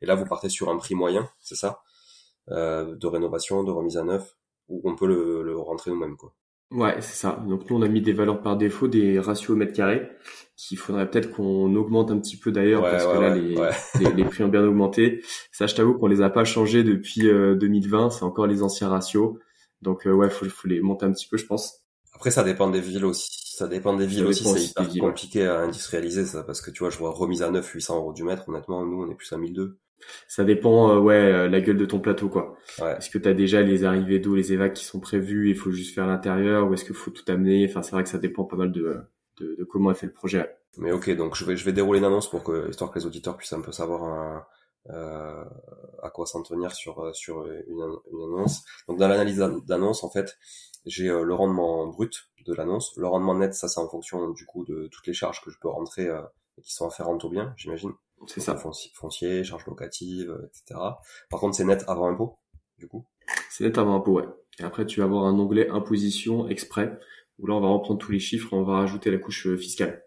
[0.00, 1.82] Et là, vous partez sur un prix moyen, c'est ça,
[2.48, 4.36] de rénovation, de remise à neuf,
[4.72, 6.34] où on peut le, le rentrer nous-mêmes, quoi.
[6.72, 7.44] Ouais, c'est ça.
[7.46, 10.08] Donc nous, on a mis des valeurs par défaut, des ratios au mètre carré,
[10.56, 13.54] qu'il faudrait peut-être qu'on augmente un petit peu d'ailleurs, parce que là, les,
[14.16, 15.22] les, prix ont bien augmenté.
[15.50, 19.34] Ça, je t'avoue qu'on les a pas changés depuis 2020, c'est encore les anciens ratios.
[19.82, 21.82] Donc ouais, faut, faut les monter un petit peu, je pense.
[22.14, 23.28] Après, ça dépend des villes aussi.
[23.56, 24.44] Ça dépend des villes aussi.
[24.44, 27.68] C'est hyper compliqué à industrialiser ça, parce que tu vois, je vois remise à neuf
[27.70, 28.48] 800 euros du mètre.
[28.48, 29.78] Honnêtement, nous, on est plus à 1002.
[30.28, 32.56] Ça dépend, euh, ouais, euh, la gueule de ton plateau, quoi.
[32.80, 32.96] Ouais.
[32.96, 35.70] Est-ce que tu as déjà les arrivées d'eau, les évacs qui sont prévus, il faut
[35.70, 37.66] juste faire l'intérieur, ou est-ce qu'il faut tout amener?
[37.68, 39.00] Enfin, c'est vrai que ça dépend pas mal de,
[39.40, 40.56] de, de, comment est fait le projet.
[40.78, 43.06] Mais ok, donc je vais, je vais dérouler une annonce pour que, histoire que les
[43.06, 44.46] auditeurs puissent un peu savoir un,
[44.90, 45.44] euh,
[46.02, 48.62] à quoi s'en tenir sur euh, sur une, une annonce.
[48.88, 50.38] Donc dans l'analyse d'annonce, en fait,
[50.86, 52.96] j'ai euh, le rendement brut de l'annonce.
[52.96, 55.58] Le rendement net, ça c'est en fonction du coup de toutes les charges que je
[55.60, 56.22] peux rentrer euh,
[56.58, 57.92] et qui sont afférentes au bien, j'imagine.
[58.26, 58.56] C'est ça.
[58.94, 60.80] Foncier, charges locatives, euh, etc.
[61.30, 62.38] Par contre, c'est net avant impôt,
[62.78, 63.06] du coup?
[63.50, 64.28] C'est net avant impôt, ouais.
[64.58, 66.98] Et après, tu vas avoir un onglet imposition exprès,
[67.38, 70.04] où là, on va reprendre tous les chiffres, on va rajouter la couche fiscale.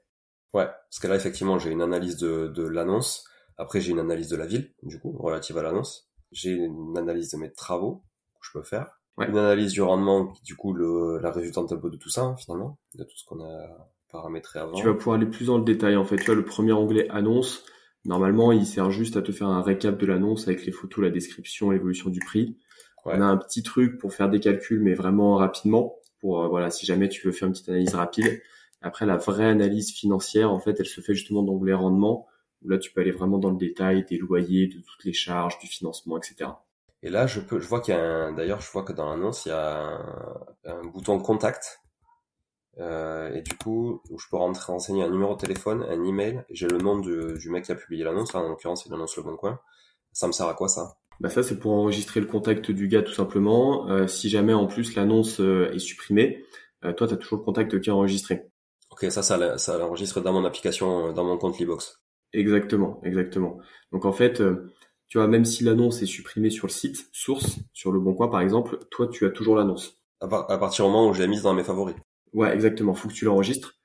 [0.53, 3.25] Ouais, parce que là, effectivement, j'ai une analyse de, de l'annonce.
[3.57, 6.09] Après, j'ai une analyse de la ville, du coup, relative à l'annonce.
[6.31, 8.03] J'ai une analyse de mes travaux
[8.39, 8.99] que je peux faire.
[9.17, 12.35] Une analyse du rendement, du coup, le, la résultante un peu de tout ça, hein,
[12.35, 14.73] finalement, de tout ce qu'on a paramétré avant.
[14.73, 16.17] Tu vas pouvoir aller plus dans le détail, en fait.
[16.17, 17.65] Tu vois, le premier onglet annonce,
[18.05, 21.11] normalement, il sert juste à te faire un récap de l'annonce avec les photos, la
[21.11, 22.57] description, l'évolution du prix.
[23.05, 26.71] On a un petit truc pour faire des calculs, mais vraiment rapidement, pour, euh, voilà,
[26.71, 28.41] si jamais tu veux faire une petite analyse rapide.
[28.81, 32.27] Après, la vraie analyse financière, en fait, elle se fait justement dans l'onglet rendement,
[32.63, 35.59] où là, tu peux aller vraiment dans le détail des loyers, de toutes les charges,
[35.59, 36.49] du financement, etc.
[37.03, 39.07] Et là, je peux, je vois qu'il y a un, d'ailleurs, je vois que dans
[39.09, 39.99] l'annonce, il y a
[40.65, 41.81] un, bouton contact.
[42.79, 46.43] Euh, et du coup, je peux rentrer, renseigner un numéro de téléphone, un email.
[46.49, 48.33] J'ai le nom du, du mec qui a publié l'annonce.
[48.33, 49.59] Là, en l'occurrence, il annonce le bon coin.
[50.11, 50.97] Ça me sert à quoi ça?
[51.19, 53.89] Bah ça, c'est pour enregistrer le contact du gars tout simplement.
[53.89, 56.43] Euh, si jamais en plus l'annonce euh, est supprimée,
[56.83, 58.43] euh, toi, tu as toujours le contact qui est enregistré.
[58.91, 62.01] Ok, ça, ça, ça l'enregistre dans mon application, dans mon compte Libox.
[62.33, 63.59] Exactement, exactement.
[63.91, 64.41] Donc en fait,
[65.07, 68.27] tu vois, même si l'annonce est supprimée sur le site source, sur le bon coin
[68.27, 69.97] par exemple, toi tu as toujours l'annonce.
[70.21, 71.95] À, partir du moment où je l'ai mise dans mes favoris.
[72.33, 72.93] Ouais, exactement.
[72.93, 73.75] Faut que tu l'enregistres.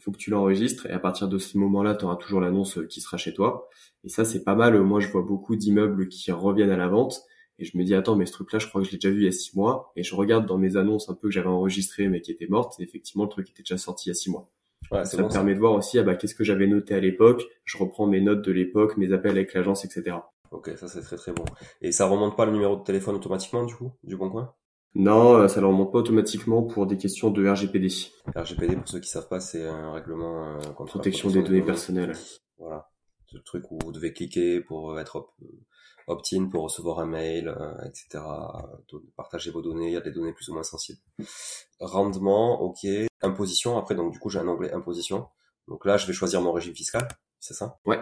[0.00, 3.00] Faut que tu l'enregistres et à partir de ce moment-là, tu auras toujours l'annonce qui
[3.00, 3.68] sera chez toi.
[4.04, 4.78] Et ça, c'est pas mal.
[4.82, 7.22] Moi, je vois beaucoup d'immeubles qui reviennent à la vente
[7.58, 9.22] et je me dis attends, mais ce truc-là, je crois que je l'ai déjà vu
[9.22, 9.92] il y a six mois.
[9.96, 12.78] Et je regarde dans mes annonces un peu que j'avais enregistrées mais qui étaient mortes.
[12.80, 14.50] Et effectivement, le truc était déjà sorti il y a six mois.
[14.90, 17.42] Ouais, ça me permet de voir aussi ah bah qu'est-ce que j'avais noté à l'époque.
[17.64, 20.16] Je reprends mes notes de l'époque, mes appels avec l'agence, etc.
[20.50, 21.44] Ok, ça c'est très très bon.
[21.80, 24.52] Et ça remonte pas le numéro de téléphone automatiquement du coup, du bon coin?
[24.94, 27.88] Non, euh, ça ne remonte pas automatiquement pour des questions de RGPD.
[28.34, 32.16] RGPD, pour ceux qui savent pas, c'est un règlement euh, contre protection, des, données, personnelles.
[32.58, 32.90] Voilà,
[33.26, 35.34] ce truc où vous devez cliquer pour être
[36.06, 38.22] opt-in, pour recevoir un mail, euh, etc.
[39.16, 41.00] Partager vos données, il y a des données plus ou moins sensibles.
[41.80, 42.86] Rendement, ok.
[43.22, 45.26] Imposition, après donc du coup j'ai un onglet imposition.
[45.66, 47.08] Donc là je vais choisir mon régime fiscal,
[47.40, 47.78] c'est ça?
[47.86, 47.98] Ouais.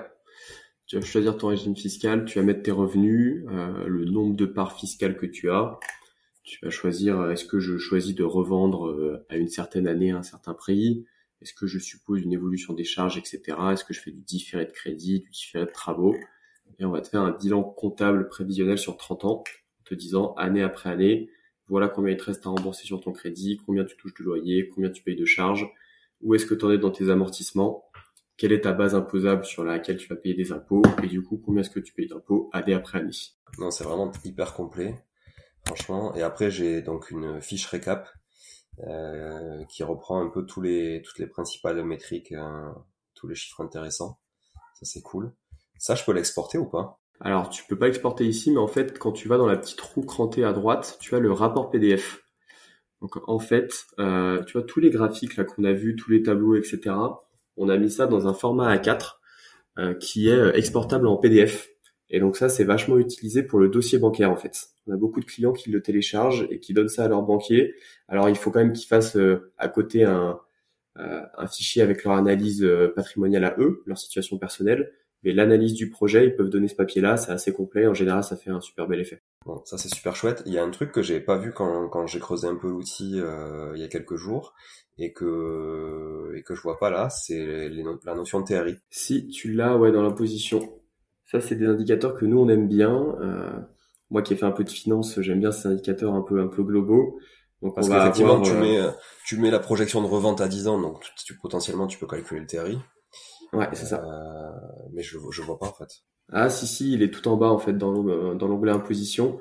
[0.87, 4.47] Tu vas choisir ton régime fiscal, tu vas mettre tes revenus, euh, le nombre de
[4.47, 5.79] parts fiscales que tu as.
[6.45, 10.11] Tu vas choisir euh, est-ce que je choisis de revendre euh, à une certaine année
[10.11, 11.05] à un certain prix?
[11.41, 13.41] Est-ce que je suppose une évolution des charges, etc.
[13.73, 16.17] Est-ce que je fais du différé de crédit, du différé de travaux?
[16.79, 19.45] Et on va te faire un bilan comptable prévisionnel sur 30 ans,
[19.81, 21.31] en te disant année après année,
[21.69, 24.69] voilà combien il te reste à rembourser sur ton crédit, combien tu touches de loyer,
[24.69, 25.69] combien tu payes de charges,
[26.21, 27.85] où est-ce que tu en es dans tes amortissements
[28.39, 31.37] quelle est ta base imposable sur laquelle tu vas payer des impôts et du coup
[31.37, 33.13] combien est-ce que tu payes d'impôts année après année?
[33.59, 34.97] Non, c'est vraiment hyper complet,
[35.67, 36.15] franchement.
[36.15, 38.09] Et après j'ai donc une fiche récap
[38.87, 42.71] euh, qui reprend un peu tous les toutes les principales métriques, euh,
[43.15, 44.19] tous les chiffres intéressants.
[44.75, 45.33] Ça c'est cool.
[45.79, 47.01] Ça je peux l'exporter ou pas?
[47.21, 49.81] Alors tu peux pas exporter ici, mais en fait quand tu vas dans la petite
[49.81, 52.23] roue crantée à droite, tu as le rapport PDF.
[53.01, 56.23] Donc en fait, euh, tu vois tous les graphiques là qu'on a vus, tous les
[56.23, 56.93] tableaux, etc
[57.57, 59.15] on a mis ça dans un format A4
[59.79, 61.69] euh, qui est euh, exportable en PDF.
[62.13, 64.69] Et donc ça, c'est vachement utilisé pour le dossier bancaire en fait.
[64.87, 67.75] On a beaucoup de clients qui le téléchargent et qui donnent ça à leur banquier.
[68.07, 70.39] Alors il faut quand même qu'ils fassent euh, à côté un,
[70.95, 74.93] un fichier avec leur analyse patrimoniale à eux, leur situation personnelle.
[75.25, 77.87] Mais l'analyse du projet, ils peuvent donner ce papier-là, c'est assez complet.
[77.87, 79.23] En général, ça fait un super bel effet.
[79.47, 80.43] Bon, ça c'est super chouette.
[80.47, 82.69] Il y a un truc que j'ai pas vu quand, quand j'ai creusé un peu
[82.69, 83.21] l'outil
[83.75, 84.53] il y a quelques jours,
[84.99, 87.71] et que et que je vois pas là, c'est
[88.05, 88.77] la notion de TRI.
[88.91, 90.82] Si tu l'as, ouais, dans la position.
[91.33, 93.17] Ça, c'est des indicateurs que nous on aime bien.
[93.21, 93.51] Euh,
[94.11, 96.47] moi qui ai fait un peu de finance, j'aime bien ces indicateurs un peu un
[96.47, 97.19] peu globaux.
[97.61, 98.81] Donc Parce qu'effectivement, tu euh, mets
[99.25, 102.41] tu mets la projection de revente à 10 ans, donc tu, potentiellement tu peux calculer
[102.41, 102.79] le TRI.
[103.53, 104.05] Ouais, c'est ça.
[104.05, 104.51] Euh,
[104.93, 106.03] mais je je vois pas en fait.
[106.31, 109.39] Ah si si, il est tout en bas en fait dans l'onglet imposition.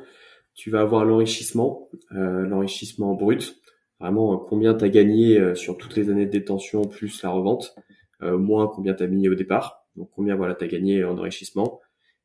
[0.54, 3.62] Tu vas avoir l'enrichissement, euh, l'enrichissement brut
[4.02, 7.30] vraiment euh, combien tu as gagné euh, sur toutes les années de détention plus la
[7.30, 7.76] revente,
[8.24, 11.18] euh, moins combien tu as mis au départ, donc combien voilà tu as gagné en
[11.18, 11.82] enrichissement,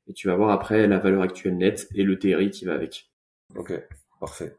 [0.09, 3.11] et tu vas voir après la valeur actuelle nette et le TRI qui va avec.
[3.57, 3.73] Ok,
[4.21, 4.57] parfait.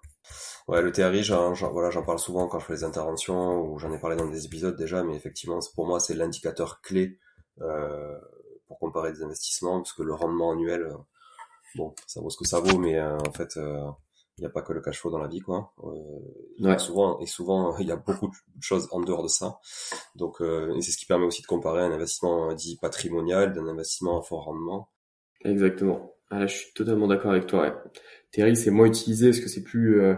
[0.67, 3.91] Ouais, le TRI, j'en, voilà, j'en parle souvent quand je fais les interventions ou j'en
[3.93, 7.19] ai parlé dans des épisodes déjà, mais effectivement, pour moi, c'est l'indicateur clé
[7.61, 8.19] euh,
[8.67, 10.93] pour comparer des investissements, parce que le rendement annuel,
[11.75, 13.85] bon, ça vaut ce que ça vaut, mais en fait, euh,
[14.37, 17.25] il n'y a pas que le cash flow dans la vie quoi euh, souvent et
[17.25, 19.59] souvent il y a beaucoup de choses en dehors de ça.
[20.15, 24.19] Donc euh, c'est ce qui permet aussi de comparer un investissement dit patrimonial d'un investissement
[24.19, 24.89] à fort rendement.
[25.43, 26.13] Exactement.
[26.29, 27.73] Ah, là je suis totalement d'accord avec toi ouais.
[28.31, 30.15] Terry c'est moins utilisé parce que c'est plus euh,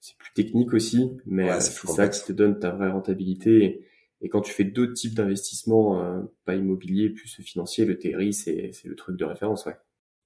[0.00, 3.64] c'est plus technique aussi mais euh, c'est ça qui te donne ta vraie rentabilité.
[3.64, 3.86] Et,
[4.20, 8.88] et quand tu fais d'autres types d'investissements pas immobilier plus financier le TRI c'est c'est
[8.88, 9.76] le truc de référence ouais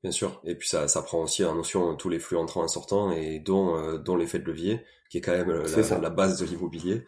[0.06, 0.40] Bien sûr.
[0.44, 3.40] Et puis ça, ça prend aussi en notion tous les flux entrants et sortants et
[3.40, 6.46] dont, euh, dont l'effet de levier, qui est quand même euh, la, la, base de
[6.46, 7.04] l'immobilier.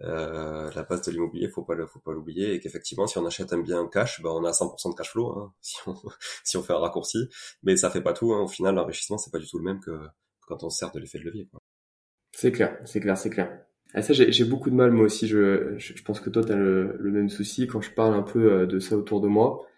[0.00, 2.54] Euh, la base de l'immobilier, faut pas le, faut pas l'oublier.
[2.54, 5.30] Et qu'effectivement, si on achète un bien cash, ben on a 100% de cash flow,
[5.38, 5.94] hein, si, on,
[6.42, 7.28] si on fait un raccourci.
[7.62, 8.32] Mais ça fait pas tout.
[8.32, 8.40] Hein.
[8.40, 10.00] Au final, l'enrichissement, c'est pas du tout le même que
[10.46, 11.50] quand on sert de l'effet de levier.
[12.32, 13.60] C'est clair, c'est clair, c'est clair.
[13.92, 15.28] Ah, ça, j'ai beaucoup de mal moi aussi.
[15.28, 18.22] Je, je, pense que toi, tu as le, le, même souci quand je parle un
[18.22, 19.68] peu euh, de ça autour de moi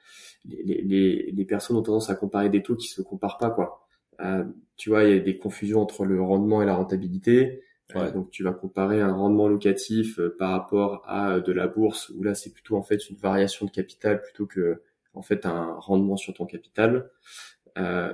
[0.44, 3.86] les, les, les, personnes ont tendance à comparer des taux qui se comparent pas quoi.
[4.20, 4.44] Euh,
[4.76, 7.62] tu vois, il y a des confusions entre le rendement et la rentabilité.
[7.96, 11.66] Euh, donc tu vas comparer un rendement locatif euh, par rapport à euh, de la
[11.66, 14.82] bourse où là c'est plutôt en fait une variation de capital plutôt que
[15.14, 17.10] en fait un rendement sur ton capital.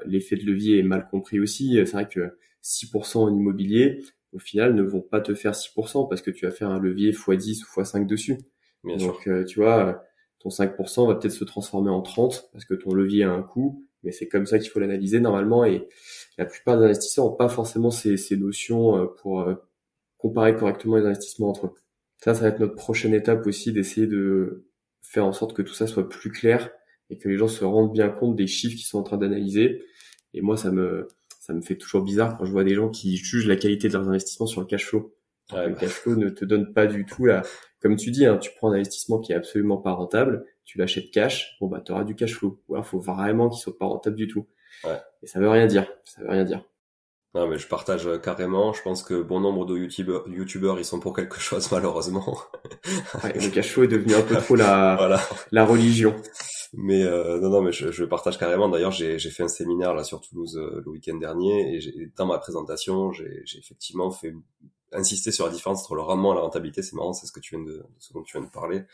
[0.07, 1.74] L'effet de levier est mal compris aussi.
[1.74, 4.01] C'est vrai que 6% en immobilier,
[4.33, 7.11] au final, ne vont pas te faire 6% parce que tu vas faire un levier
[7.11, 8.39] x10 ou x5 dessus.
[8.85, 10.05] Donc, tu vois,
[10.39, 13.84] ton 5% va peut-être se transformer en 30 parce que ton levier a un coût,
[14.03, 15.89] mais c'est comme ça qu'il faut l'analyser normalement et
[16.39, 19.55] la plupart des investisseurs n'ont pas forcément ces, ces notions euh, pour euh,
[20.18, 21.74] comparer correctement les investissements entre eux.
[22.18, 24.66] Ça, ça va être notre prochaine étape aussi d'essayer de
[25.03, 26.70] faire en sorte que tout ça soit plus clair
[27.11, 29.84] et que les gens se rendent bien compte des chiffres qu'ils sont en train d'analyser.
[30.34, 31.09] Et moi, ça me,
[31.41, 33.93] ça me fait toujours bizarre quand je vois des gens qui jugent la qualité de
[33.93, 35.14] leurs investissements sur le cash flow.
[35.53, 37.43] le cash flow ne te donne pas du tout la,
[37.87, 41.12] comme tu dis, hein, tu prends un investissement qui est absolument pas rentable, tu l'achètes
[41.12, 42.61] cash, bon bah tu auras du cash flow.
[42.68, 44.49] Ou alors faut vraiment qu'il soit pas rentable du tout.
[44.82, 45.01] Ouais.
[45.22, 45.87] Et ça veut rien dire.
[46.03, 46.64] Ça veut rien dire.
[47.32, 48.72] Non mais je partage euh, carrément.
[48.72, 52.37] Je pense que bon nombre de youtubeurs, youtubeurs ils sont pour quelque chose malheureusement.
[53.22, 55.20] le cash flow est devenu un peu trop la voilà.
[55.53, 56.16] la religion.
[56.72, 58.68] Mais euh, non non mais je, je partage carrément.
[58.68, 62.26] D'ailleurs j'ai j'ai fait un séminaire là sur Toulouse euh, le week-end dernier et dans
[62.26, 64.34] ma présentation j'ai j'ai effectivement fait
[64.93, 67.41] insister sur la différence entre le rendement et la rentabilité, c'est marrant, c'est ce que
[67.41, 68.84] tu viens de, ce dont tu viens de parler,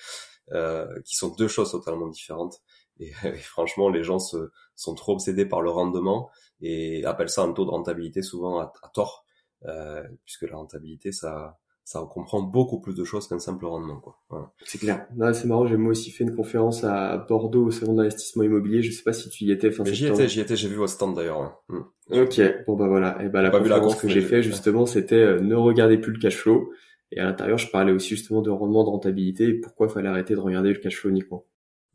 [0.53, 2.61] euh, qui sont deux choses totalement différentes.
[3.01, 6.31] Et, franchement, les gens se, sont trop obsédés par le rendement
[6.61, 9.25] et appellent ça un taux de rentabilité souvent à, tort,
[9.65, 14.01] euh, puisque la rentabilité, ça, ça comprend beaucoup plus de choses qu'un simple rendement.
[14.01, 14.17] Quoi.
[14.29, 14.53] Voilà.
[14.65, 15.07] C'est clair.
[15.33, 18.83] C'est marrant, j'ai moi aussi fait une conférence à Bordeaux au salon d'investissement immobilier.
[18.83, 19.71] Je sais pas si tu y étais.
[19.87, 21.61] j'y étais, j'y étais, j'ai vu votre stand d'ailleurs.
[21.69, 21.81] Hmm.
[22.11, 23.23] Ok, bon bah voilà.
[23.23, 26.37] Et bah la conférence que j'ai fait justement, c'était euh, ne regardez plus le cash
[26.37, 26.73] flow.
[27.11, 30.09] Et à l'intérieur, je parlais aussi justement de rendement, de rentabilité et pourquoi il fallait
[30.09, 31.45] arrêter de regarder le cash flow uniquement.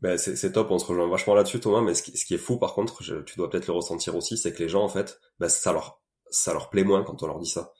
[0.00, 2.38] Ben c'est top, on se rejoint vachement là-dessus Thomas, mais ce qui, ce qui, est
[2.38, 5.18] fou par contre, tu dois peut-être le ressentir aussi, c'est que les gens en fait,
[5.40, 7.72] ben, ça leur ça leur plaît moins quand on leur dit ça.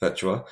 [0.00, 0.44] Enfin, tu vois,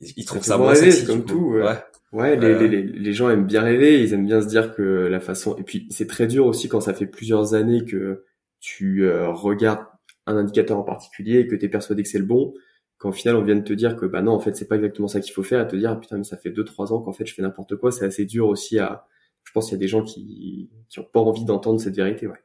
[0.00, 1.52] ils, trouvent ça, moins sexy, comme tout.
[1.54, 1.76] Ouais,
[2.12, 5.20] ouais les, les, les, gens aiment bien rêver, ils aiment bien se dire que la
[5.20, 5.56] façon.
[5.56, 8.24] Et puis c'est très dur aussi quand ça fait plusieurs années que
[8.60, 9.84] tu euh, regardes
[10.26, 12.54] un indicateur en particulier et que tu es persuadé que c'est le bon,
[12.98, 14.76] quand au final on vient de te dire que bah non en fait c'est pas
[14.76, 16.92] exactement ça qu'il faut faire, et te dire ah, putain mais ça fait deux trois
[16.92, 19.06] ans qu'en fait je fais n'importe quoi, c'est assez dur aussi à.
[19.42, 22.26] Je pense qu'il y a des gens qui qui ont pas envie d'entendre cette vérité,
[22.26, 22.38] ouais.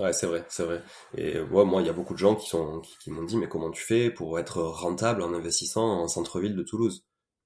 [0.00, 0.82] Ouais, c'est vrai, c'est vrai.
[1.14, 3.48] Et ouais, moi, il y a beaucoup de gens qui sont qui, m'ont dit, mais
[3.48, 7.04] comment tu fais pour être rentable en investissant en centre-ville de Toulouse?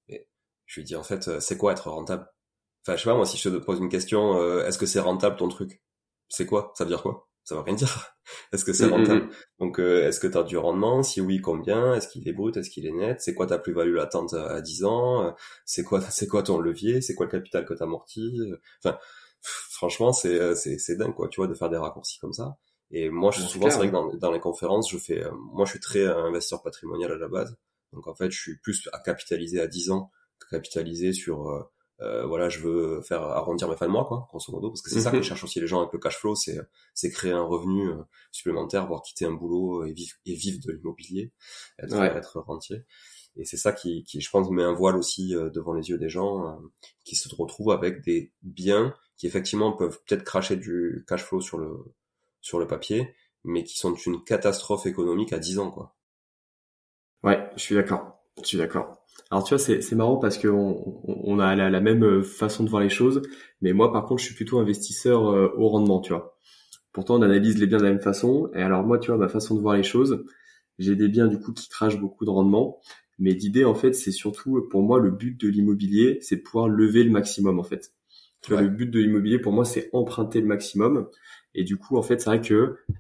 [0.09, 0.29] Et
[0.67, 2.29] je lui dis, en fait, c'est quoi être rentable?
[2.87, 5.01] Enfin, je sais pas, moi, si je te pose une question, euh, est-ce que c'est
[5.01, 5.83] rentable ton truc?
[6.29, 6.73] C'est quoi?
[6.77, 7.29] Ça veut dire quoi?
[7.43, 8.15] Ça veut rien dire.
[8.53, 9.25] est-ce que c'est mm, mm, rentable?
[9.25, 9.31] mm.
[9.59, 11.03] Donc, euh, est-ce que tu as du rendement?
[11.03, 11.95] Si oui, combien?
[11.95, 12.57] Est-ce qu'il est brut?
[12.57, 13.21] Est-ce qu'il est net?
[13.21, 15.35] C'est quoi ta plus-value latente à 10 ans?
[15.65, 17.01] C'est quoi, c'est quoi ton levier?
[17.01, 18.39] C'est quoi le capital que tu amorti
[18.85, 18.97] Enfin
[19.85, 22.57] franchement, c'est, euh, c'est, c'est dingue, quoi, tu vois, de faire des raccourcis comme ça.
[22.91, 25.65] Et moi, je, souvent, c'est vrai que dans, dans, les conférences, je fais, euh, moi,
[25.65, 27.57] je suis très euh, investisseur patrimonial à la base.
[27.93, 31.49] Donc, en fait, je suis plus à capitaliser à 10 ans que capitaliser sur,
[32.01, 34.91] euh, voilà, je veux faire arrondir mes fins de mois, quoi, grosso modo, parce que
[34.91, 35.23] c'est ça que mhm.
[35.23, 36.59] cherchent aussi les gens avec le cash flow, c'est,
[36.93, 37.91] c'est créer un revenu
[38.33, 41.33] supplémentaire, voire quitter un boulot et vivre, et vivre de l'immobilier,
[41.79, 42.85] être, être rentier.
[43.37, 46.09] Et c'est ça qui, qui, je pense, met un voile aussi devant les yeux des
[46.09, 46.59] gens
[47.05, 51.59] qui se retrouvent avec des biens qui effectivement peuvent peut-être cracher du cash flow sur
[51.59, 51.95] le
[52.41, 55.97] sur le papier, mais qui sont une catastrophe économique à 10 ans, quoi.
[57.23, 58.21] Ouais, je suis d'accord.
[58.43, 59.05] Je suis d'accord.
[59.31, 62.83] Alors tu vois, c'est, marrant parce que on, a la, la, même façon de voir
[62.83, 63.23] les choses,
[63.63, 66.37] mais moi par contre, je suis plutôt investisseur euh, au rendement, tu vois.
[66.93, 68.51] Pourtant, on analyse les biens de la même façon.
[68.55, 70.25] Et alors moi, tu vois, ma façon de voir les choses,
[70.79, 72.81] j'ai des biens du coup qui crachent beaucoup de rendement,
[73.19, 76.69] mais l'idée en fait, c'est surtout pour moi le but de l'immobilier, c'est de pouvoir
[76.69, 77.93] lever le maximum en fait.
[78.49, 81.09] Le but de l'immobilier pour moi, c'est emprunter le maximum.
[81.55, 82.55] Et du coup, en fait, c'est vrai que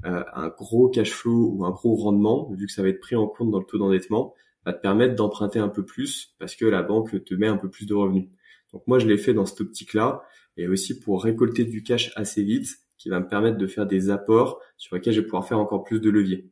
[0.04, 3.16] euh, un gros cash flow ou un gros rendement, vu que ça va être pris
[3.16, 4.34] en compte dans le taux d'endettement,
[4.64, 7.68] va te permettre d'emprunter un peu plus parce que la banque te met un peu
[7.68, 8.28] plus de revenus.
[8.72, 10.22] Donc moi, je l'ai fait dans cette optique-là
[10.56, 14.10] et aussi pour récolter du cash assez vite, qui va me permettre de faire des
[14.10, 16.48] apports sur lesquels je vais pouvoir faire encore plus de levier.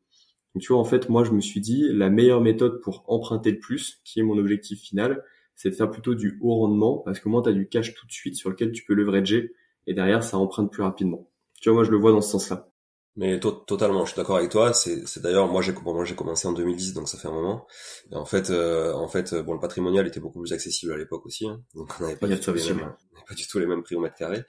[0.54, 3.52] Donc tu vois, en fait, moi, je me suis dit, la meilleure méthode pour emprunter
[3.52, 5.24] le plus, qui est mon objectif final,
[5.54, 8.06] c'est de faire plutôt du haut rendement parce que moi tu as du cash tout
[8.06, 9.52] de suite sur lequel tu peux leverager
[9.86, 11.28] et derrière ça emprunte plus rapidement.
[11.60, 12.68] Tu vois, moi je le vois dans ce sens-là.
[13.14, 14.72] Mais totalement, je suis d'accord avec toi.
[14.72, 17.66] C'est, d'ailleurs moi j'ai moi j'ai commencé en 2010, donc ça fait un moment.
[18.10, 21.26] Et en fait, euh, en fait, bon le patrimonial était beaucoup plus accessible à l'époque
[21.26, 21.62] aussi, hein.
[21.74, 22.94] donc on n'avait pas, du tout les mêmes,
[23.28, 24.44] pas du tout les mêmes prix au mètre carré.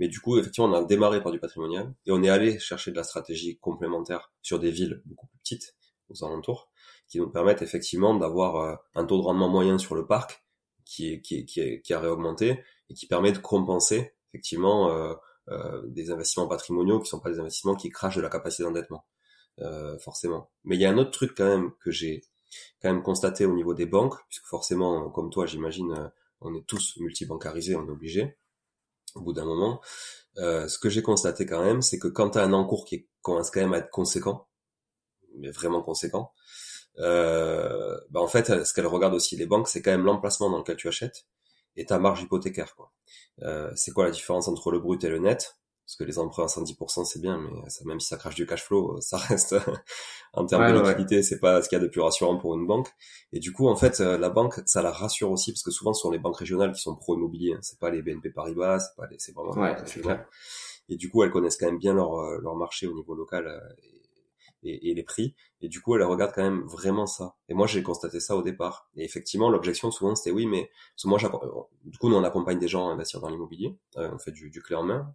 [0.00, 2.90] Mais du coup, effectivement, on a démarré par du patrimonial et on est allé chercher
[2.90, 5.76] de la stratégie complémentaire sur des villes beaucoup plus petites
[6.10, 6.70] aux alentours,
[7.08, 10.42] qui nous permettent effectivement d'avoir euh, un taux de rendement moyen sur le parc
[10.88, 15.14] qui, qui, qui, qui a réaugmenté et qui permet de compenser effectivement euh,
[15.48, 19.04] euh, des investissements patrimoniaux qui sont pas des investissements qui crachent de la capacité d'endettement
[19.60, 20.50] euh, forcément.
[20.64, 22.24] Mais il y a un autre truc quand même que j'ai
[22.80, 26.10] quand même constaté au niveau des banques, puisque forcément, comme toi, j'imagine,
[26.40, 28.38] on est tous multibancarisés, on est obligé
[29.14, 29.82] au bout d'un moment.
[30.36, 33.50] Ce que j'ai constaté quand même, c'est que quand tu as un encours qui commence
[33.50, 34.48] quand même à être conséquent,
[35.36, 36.32] mais vraiment conséquent,
[36.98, 40.58] euh, bah en fait, ce qu'elle regarde aussi les banques, c'est quand même l'emplacement dans
[40.58, 41.26] lequel tu achètes
[41.76, 42.74] et ta marge hypothécaire.
[42.74, 42.92] Quoi.
[43.42, 45.56] Euh, c'est quoi la différence entre le brut et le net?
[45.86, 48.44] Parce que les emprunts à 110% c'est bien, mais ça, même si ça crache du
[48.44, 49.56] cash flow, ça reste
[50.34, 52.66] en termes de liquidité, c'est pas ce qu'il y a de plus rassurant pour une
[52.66, 52.88] banque.
[53.32, 55.94] Et du coup, en fait, euh, la banque, ça la rassure aussi parce que souvent
[55.94, 57.54] ce sont les banques régionales qui sont pro immobilier.
[57.54, 57.60] Hein.
[57.62, 59.52] C'est pas les BNP Paribas, c'est pas les, c'est vraiment.
[59.52, 60.26] Ouais, c'est clair.
[60.90, 63.46] Et du coup, elles connaissent quand même bien leur euh, leur marché au niveau local
[64.62, 65.34] et, et, les prix.
[65.60, 67.36] Et du coup, elle regarde quand même vraiment ça.
[67.48, 68.90] Et moi, j'ai constaté ça au départ.
[68.96, 70.70] Et effectivement, l'objection souvent, c'était oui, mais
[71.04, 71.18] moi,
[71.84, 73.76] du coup, nous, on accompagne des gens à investir dans l'immobilier.
[73.96, 75.14] Euh, on fait du, du clé en main.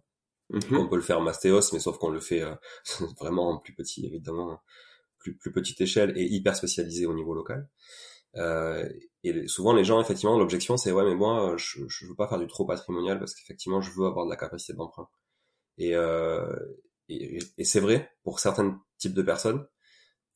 [0.52, 0.76] Mm-hmm.
[0.76, 2.54] On peut le faire Mastéos, mais sauf qu'on le fait euh,
[3.18, 4.60] vraiment en plus petit, évidemment,
[5.18, 7.68] plus, plus petite échelle et hyper spécialisé au niveau local.
[8.36, 8.88] Euh,
[9.22, 12.38] et souvent, les gens, effectivement, l'objection, c'est ouais, mais moi, je, je veux pas faire
[12.38, 15.08] du trop patrimonial parce qu'effectivement, je veux avoir de la capacité d'emprunt.
[15.78, 16.54] Et, euh,
[17.08, 19.66] et, et c'est vrai pour certains types de personnes.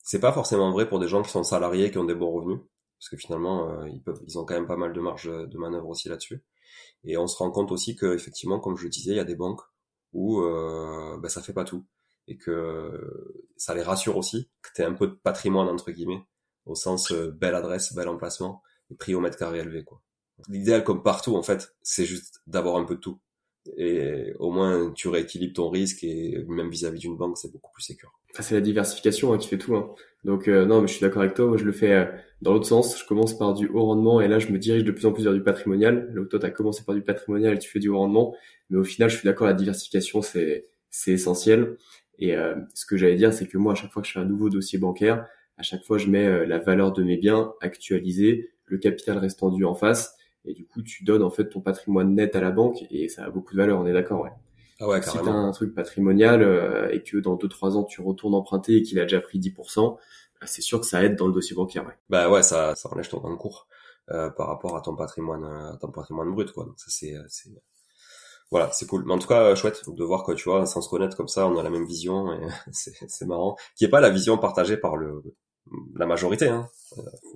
[0.03, 2.59] C'est pas forcément vrai pour des gens qui sont salariés qui ont des bons revenus,
[2.99, 5.57] parce que finalement euh, ils peuvent, ils ont quand même pas mal de marge de
[5.57, 6.43] manœuvre aussi là-dessus.
[7.03, 9.25] Et on se rend compte aussi que effectivement, comme je le disais, il y a
[9.25, 9.61] des banques
[10.13, 11.85] où euh, bah, ça fait pas tout
[12.27, 12.91] et que
[13.57, 16.23] ça les rassure aussi que tu un peu de patrimoine entre guillemets
[16.65, 18.61] au sens euh, belle adresse, bel emplacement
[18.91, 19.83] et prix au mètre carré élevé.
[20.47, 23.19] L'idéal comme partout en fait, c'est juste d'avoir un peu de tout
[23.77, 27.83] et au moins tu rééquilibres ton risque et même vis-à-vis d'une banque c'est beaucoup plus
[27.83, 28.11] sécur.
[28.39, 29.75] c'est la diversification hein, qui fait tout.
[29.75, 29.93] Hein.
[30.25, 31.47] Donc euh, non, mais je suis d'accord avec toi.
[31.47, 32.05] Moi, je le fais euh,
[32.41, 32.99] dans l'autre sens.
[32.99, 35.23] Je commence par du haut rendement et là, je me dirige de plus en plus
[35.23, 36.11] vers du patrimonial.
[36.13, 38.35] Là où toi, t'as commencé par du patrimonial et tu fais du haut rendement.
[38.69, 39.47] Mais au final, je suis d'accord.
[39.47, 41.77] La diversification, c'est c'est essentiel.
[42.17, 44.19] Et euh, ce que j'allais dire, c'est que moi, à chaque fois que je fais
[44.19, 45.25] un nouveau dossier bancaire,
[45.57, 49.65] à chaque fois, je mets la valeur de mes biens actualisée, le capital restant dû
[49.65, 50.15] en face.
[50.45, 53.25] Et du coup, tu donnes en fait ton patrimoine net à la banque et ça
[53.25, 54.31] a beaucoup de valeur, on est d'accord, ouais.
[54.81, 58.01] Ah ouais, si tu as un truc patrimonial euh, et que dans 2-3 ans tu
[58.01, 59.97] retournes emprunter et qu'il a déjà pris 10%,
[60.39, 61.85] bah, c'est sûr que ça aide dans le dossier bancaire.
[61.85, 61.97] Ouais.
[62.09, 63.67] Bah ouais, ça, ça enlève ton cours
[64.11, 66.63] euh, par rapport à ton patrimoine, à ton patrimoine brut, quoi.
[66.63, 67.49] Donc ça c'est, c'est,
[68.51, 69.03] voilà, c'est cool.
[69.05, 71.45] Mais en tout cas, chouette de voir que tu vois, sans se connaître comme ça,
[71.45, 73.57] on a la même vision et c'est, c'est marrant.
[73.75, 75.21] Qui est pas la vision partagée par le
[75.95, 76.49] la majorité.
[76.49, 76.67] Hein.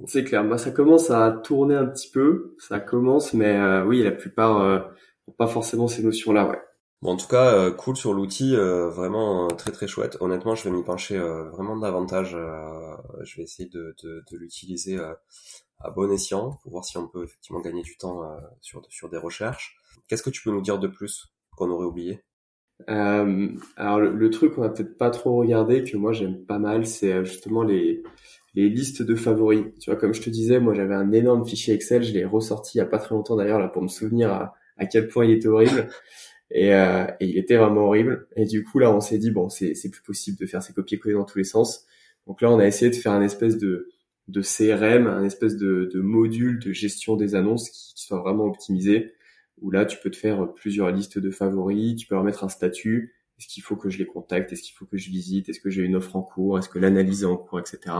[0.07, 0.43] C'est clair.
[0.43, 2.55] Bah, ça commence à tourner un petit peu.
[2.59, 4.79] Ça commence, mais euh, oui, la plupart euh,
[5.37, 6.49] pas forcément ces notions-là.
[6.49, 6.59] Ouais.
[7.01, 10.17] Bon, en tout cas, euh, cool sur l'outil, euh, vraiment très très chouette.
[10.19, 12.31] Honnêtement, je vais m'y pencher vraiment davantage.
[13.23, 14.97] je vais essayer de, de, de l'utiliser
[15.79, 18.21] à bon escient pour voir si on peut effectivement gagner du temps
[18.61, 19.77] sur sur des recherches.
[20.07, 22.23] Qu'est-ce que tu peux nous dire de plus qu'on aurait oublié?
[22.89, 23.47] Euh,
[23.77, 27.13] alors le, truc qu'on a peut-être pas trop regardé que moi j'aime pas mal, c'est
[27.13, 28.03] euh, justement les
[28.55, 29.65] listes de favoris.
[29.79, 32.77] Tu vois, comme je te disais, moi j'avais un énorme fichier Excel, je l'ai ressorti
[32.77, 35.25] il y a pas très longtemps d'ailleurs là pour me souvenir à, à quel point
[35.25, 35.89] il était horrible.
[36.51, 38.27] Et, euh, il était vraiment horrible.
[38.35, 40.73] Et du coup là on s'est dit bon c'est c'est plus possible de faire ces
[40.73, 41.85] copier-coller dans tous les sens.
[42.27, 43.89] Donc là on a essayé de faire un espèce de
[44.29, 49.13] CRM, un espèce de, module de gestion des annonces qui soit vraiment optimisé
[49.63, 53.15] où là, tu peux te faire plusieurs listes de favoris, tu peux leur un statut.
[53.39, 54.51] Est-ce qu'il faut que je les contacte?
[54.51, 55.49] Est-ce qu'il faut que je visite?
[55.49, 56.59] Est-ce que j'ai une offre en cours?
[56.59, 57.95] Est-ce que l'analyse est en cours, etc.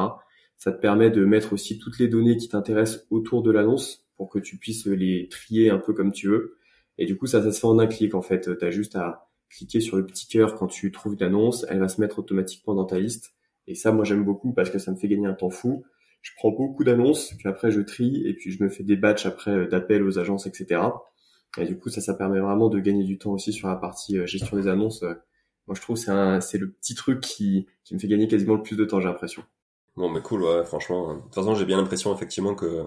[0.58, 4.30] Ça te permet de mettre aussi toutes les données qui t'intéressent autour de l'annonce pour
[4.30, 6.58] que tu puisses les trier un peu comme tu veux.
[6.98, 8.58] Et du coup, ça, ça se fait en un clic en fait.
[8.58, 12.02] Tu juste à cliquer sur le petit cœur quand tu trouves l'annonce, elle va se
[12.02, 13.34] mettre automatiquement dans ta liste.
[13.68, 15.86] Et ça, moi, j'aime beaucoup parce que ça me fait gagner un temps fou.
[16.22, 19.26] Je prends beaucoup d'annonces, puis après je trie, et puis je me fais des batchs
[19.26, 20.82] après euh, d'appels aux agences, etc.
[21.58, 24.18] Et du coup, ça, ça permet vraiment de gagner du temps aussi sur la partie
[24.18, 25.04] euh, gestion des annonces.
[25.04, 25.14] Euh,
[25.68, 28.56] moi, je trouve c'est un, c'est le petit truc qui, qui me fait gagner quasiment
[28.56, 29.44] le plus de temps, j'ai l'impression.
[29.96, 31.16] Bon, mais cool, ouais, franchement.
[31.16, 32.86] De toute façon, j'ai bien l'impression, effectivement, que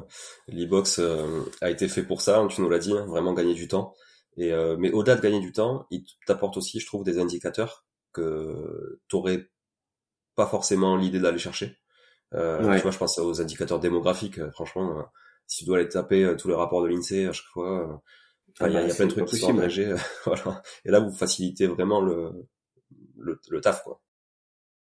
[0.49, 3.69] l'e-box euh, a été fait pour ça, tu nous l'as dit, hein, vraiment gagner du
[3.69, 3.95] temps.
[4.39, 9.01] Et, mais au-delà de gagner du temps, il t'apporte aussi, je trouve, des indicateurs que
[9.09, 9.49] t'aurais
[10.35, 11.79] pas forcément l'idée d'aller chercher.
[12.35, 14.47] Euh, Tu vois, je pense aux indicateurs démographiques.
[14.51, 15.07] Franchement,
[15.47, 18.03] si tu dois aller taper tous les rapports de l'INSEE à chaque fois,
[18.61, 19.95] il y, a, plein de trucs qui sont engagés,
[20.25, 20.63] voilà.
[20.85, 22.31] Et là, vous facilitez vraiment le,
[23.19, 24.01] le, le taf, quoi.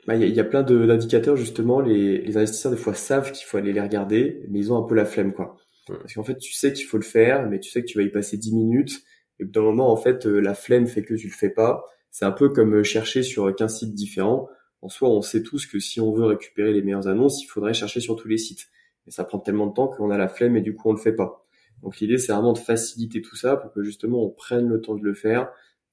[0.06, 1.80] Bah, il y, a, y a plein d'indicateurs justement.
[1.80, 4.86] Les, les investisseurs des fois savent qu'il faut aller les regarder, mais ils ont un
[4.86, 5.56] peu la flemme, quoi.
[5.86, 8.04] Parce qu'en fait, tu sais qu'il faut le faire, mais tu sais que tu vas
[8.04, 9.02] y passer 10 minutes.
[9.38, 11.84] Et d'un moment, en fait, euh, la flemme fait que tu le fais pas.
[12.10, 14.48] C'est un peu comme euh, chercher sur 15 sites différents.
[14.82, 17.74] En soi, on sait tous que si on veut récupérer les meilleures annonces, il faudrait
[17.74, 18.66] chercher sur tous les sites.
[19.04, 20.98] Mais ça prend tellement de temps qu'on a la flemme et du coup, on le
[20.98, 21.45] fait pas.
[21.82, 24.94] Donc l'idée, c'est vraiment de faciliter tout ça pour que justement on prenne le temps
[24.94, 25.50] de le faire,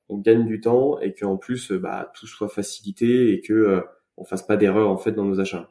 [0.10, 3.82] on gagne du temps et qu'en plus, euh, bah, tout soit facilité et que euh,
[4.18, 5.70] on fasse pas d'erreur en fait dans nos achats.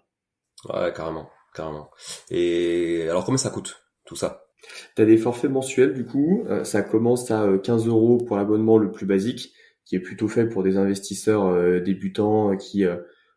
[0.69, 1.91] Ouais, carrément, carrément.
[2.31, 4.47] Et alors comment ça coûte tout ça?
[4.95, 8.93] T'as des forfaits mensuels du coup, euh, ça commence à 15 euros pour l'abonnement le
[8.93, 9.53] plus basique,
[9.85, 12.85] qui est plutôt fait pour des investisseurs débutants qui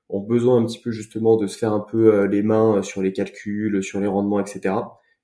[0.09, 3.11] ont besoin un petit peu justement de se faire un peu les mains sur les
[3.11, 4.75] calculs, sur les rendements, etc.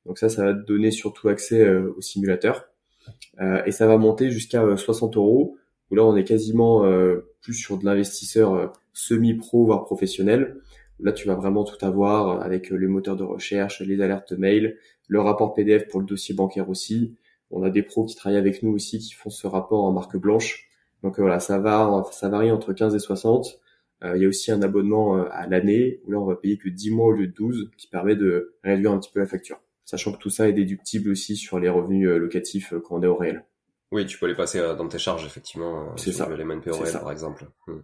[0.05, 2.65] Donc ça, ça va te donner surtout accès euh, au simulateur.
[3.39, 5.57] Euh, et ça va monter jusqu'à 60 euh, euros,
[5.89, 6.83] où là on est quasiment
[7.41, 10.61] plus sur de l'investisseur semi-pro, voire professionnel.
[10.99, 14.77] Là, tu vas vraiment tout avoir avec les moteurs de recherche, les alertes mail,
[15.07, 17.15] le rapport PDF pour le dossier bancaire aussi.
[17.49, 20.15] On a des pros qui travaillent avec nous aussi qui font ce rapport en marque
[20.15, 20.69] blanche.
[21.03, 23.59] Donc voilà, ça va, ça varie entre 15 et 60.
[24.15, 26.91] il y a aussi un abonnement à l'année où là on va payer que 10
[26.91, 29.59] mois au lieu de 12, qui permet de réduire un petit peu la facture
[29.91, 33.03] sachant que tout ça est déductible aussi sur les revenus euh, locatifs euh, quand on
[33.03, 33.43] est au réel.
[33.91, 35.93] Oui, tu peux les passer euh, dans tes charges effectivement.
[35.97, 36.29] C'est ça.
[36.33, 37.45] Les MNP au réel par exemple.
[37.67, 37.81] Hmm.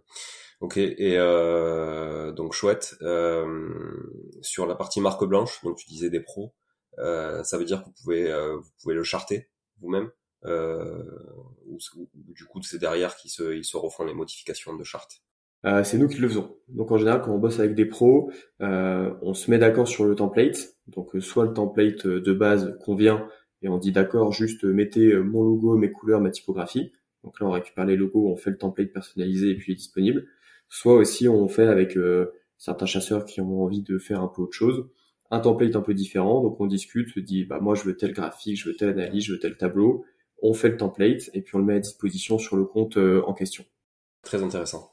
[0.61, 2.95] Ok, et euh, donc chouette.
[3.01, 4.09] Euh,
[4.41, 6.53] sur la partie marque blanche, donc tu disais des pros,
[6.99, 9.49] euh, ça veut dire que vous pouvez vous pouvez le charter
[9.81, 10.09] vous-même.
[10.45, 11.77] ou,
[12.13, 15.21] du coup c'est derrière qu'ils se ils se refont les modifications de charte.
[15.65, 16.55] Euh, c'est nous qui le faisons.
[16.67, 18.31] Donc en général, quand on bosse avec des pros,
[18.61, 20.75] euh, on se met d'accord sur le template.
[20.87, 23.27] Donc euh, soit le template de base convient
[23.61, 26.91] et on dit d'accord, juste mettez mon logo, mes couleurs, ma typographie.
[27.23, 29.77] Donc là, on récupère les logos, on fait le template personnalisé et puis il est
[29.77, 30.27] disponible.
[30.69, 31.97] Soit aussi on fait avec
[32.57, 34.87] certains chasseurs qui ont envie de faire un peu autre chose,
[35.31, 36.43] un template un peu différent.
[36.43, 39.33] Donc on discute, dit bah moi je veux tel graphique, je veux telle analyse, je
[39.33, 40.05] veux tel tableau.
[40.43, 43.33] On fait le template et puis on le met à disposition sur le compte en
[43.33, 43.65] question.
[44.21, 44.91] Très intéressant.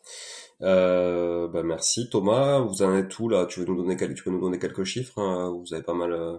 [0.62, 2.60] Euh, bah merci Thomas.
[2.60, 3.46] Vous en êtes tout là?
[3.46, 5.50] Tu veux nous donner tu peux nous donner quelques chiffres hein?
[5.50, 6.38] Vous avez pas mal euh,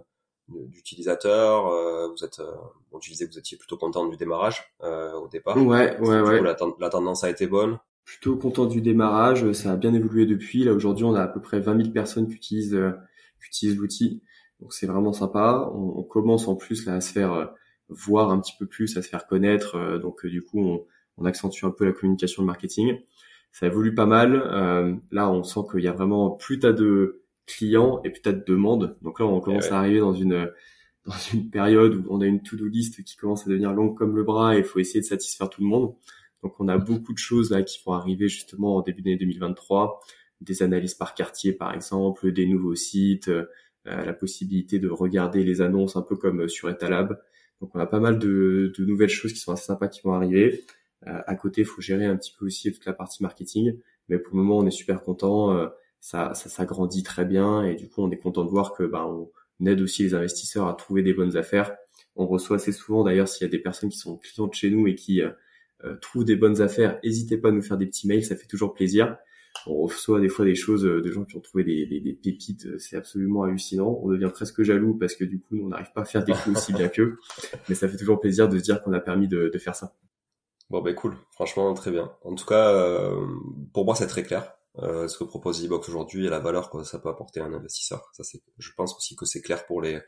[0.50, 1.68] d'utilisateurs.
[1.68, 2.52] Euh, vous êtes, euh,
[2.92, 5.58] bon, tu disais que vous étiez plutôt content du démarrage au départ.
[5.58, 6.42] Ouais, ouais, ouais.
[6.42, 7.80] la, la, tendance a été bonne?
[8.04, 9.52] Plutôt content du démarrage.
[9.54, 10.64] Ça a bien évolué depuis.
[10.64, 12.94] Là aujourd'hui, on a à peu près 20 000 personnes qui utilisent
[13.42, 14.24] qui utilisent l'outil.
[14.60, 15.70] Donc c'est vraiment sympa.
[15.74, 17.54] On, commence en plus là à se faire
[17.90, 20.00] voir un petit peu plus, à se faire connaître.
[20.00, 20.86] donc du coup, on,
[21.18, 23.00] on, accentue un peu la communication, le marketing.
[23.56, 24.34] Ça évolue pas mal.
[25.12, 28.44] là, on sent qu'il y a vraiment plus t'as de clients et plus t'as de
[28.46, 28.98] demandes.
[29.02, 30.52] Donc là, on commence à arriver dans une
[31.06, 34.14] dans une période où on a une to-do list qui commence à devenir longue comme
[34.14, 35.96] le bras et il faut essayer de satisfaire tout le monde.
[36.44, 40.02] Donc on a beaucoup de choses là qui vont arriver justement en début d'année 2023,
[40.42, 43.46] des analyses par quartier par exemple, des nouveaux sites, euh,
[43.86, 47.18] la possibilité de regarder les annonces un peu comme sur Etalab.
[47.62, 50.14] Donc on a pas mal de, de nouvelles choses qui sont assez sympas qui vont
[50.14, 50.66] arriver.
[51.08, 53.78] Euh, à côté, il faut gérer un petit peu aussi toute la partie marketing,
[54.10, 55.54] mais pour le moment on est super content.
[55.54, 55.68] Euh,
[56.00, 59.08] ça, ça s'agrandit très bien et du coup on est content de voir que bah,
[59.08, 59.32] on,
[59.66, 61.76] aide aussi les investisseurs à trouver des bonnes affaires.
[62.16, 64.86] On reçoit assez souvent d'ailleurs s'il y a des personnes qui sont clientes chez nous
[64.88, 68.24] et qui euh, trouve des bonnes affaires, n'hésitez pas à nous faire des petits mails,
[68.24, 69.18] ça fait toujours plaisir.
[69.68, 72.98] On reçoit des fois des choses de gens qui ont trouvé des, des, pépites, c'est
[72.98, 74.00] absolument hallucinant.
[74.04, 76.58] On devient presque jaloux parce que du coup, on n'arrive pas à faire des coups
[76.58, 77.18] aussi bien qu'eux.
[77.70, 79.96] Mais ça fait toujours plaisir de se dire qu'on a permis de, faire ça.
[80.70, 81.16] Bon, ben cool.
[81.32, 82.12] Franchement, très bien.
[82.24, 83.26] En tout cas, euh,
[83.74, 84.54] pour moi, c'est très clair.
[84.80, 87.54] Euh, ce que propose e-box aujourd'hui et la valeur que ça peut apporter à un
[87.54, 88.10] investisseur.
[88.12, 90.02] Ça, c'est, je pense aussi que c'est clair pour les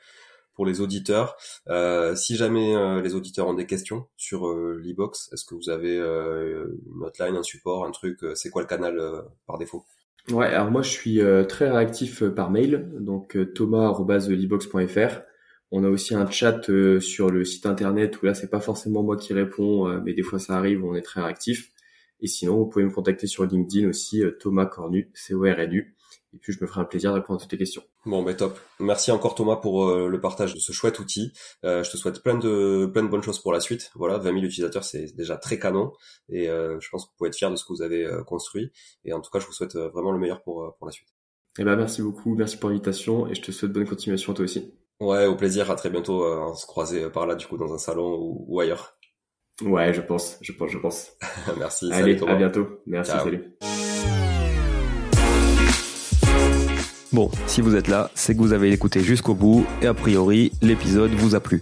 [0.57, 1.37] pour les auditeurs.
[1.69, 5.69] Euh, si jamais euh, les auditeurs ont des questions sur euh, l'e-box, est-ce que vous
[5.69, 8.99] avez une hotline, un support, un truc C'est quoi le canal
[9.45, 9.85] par défaut?
[10.31, 15.21] Ouais, alors moi je suis très réactif par mail, donc thomas@lebox.fr.
[15.71, 16.61] On a aussi un chat
[16.99, 20.39] sur le site internet où là c'est pas forcément moi qui réponds, mais des fois
[20.39, 21.71] ça arrive, on est très réactif.
[22.19, 25.73] Et sinon, vous pouvez me contacter sur LinkedIn aussi, Thomas Cornu, c o r n
[25.73, 25.97] u
[26.33, 27.83] et puis je me ferai un plaisir de répondre à toutes tes questions.
[28.05, 28.59] Bon, ben top.
[28.79, 31.31] Merci encore Thomas pour euh, le partage de ce chouette outil.
[31.63, 33.91] Euh, je te souhaite plein de plein de bonnes choses pour la suite.
[33.95, 35.93] Voilà, 20 000 utilisateurs, c'est déjà très canon,
[36.29, 38.71] et euh, je pense que vous pouvez être fiers de ce que vous avez construit.
[39.05, 41.09] Et en tout cas, je vous souhaite vraiment le meilleur pour pour la suite.
[41.59, 44.45] Eh ben merci beaucoup, merci pour l'invitation, et je te souhaite bonne continuation à toi
[44.45, 44.86] aussi.
[44.99, 45.69] Ouais, au plaisir.
[45.71, 46.25] À très bientôt.
[46.25, 48.17] on se croiser par là, du coup, dans un salon
[48.47, 48.97] ou, ailleurs.
[49.61, 51.11] Ouais, je pense, je pense, je pense.
[51.57, 51.91] merci.
[51.91, 52.67] Allez, à bientôt.
[52.85, 53.57] Merci, salut.
[57.13, 60.51] Bon, si vous êtes là, c'est que vous avez écouté jusqu'au bout et a priori,
[60.61, 61.61] l'épisode vous a plu.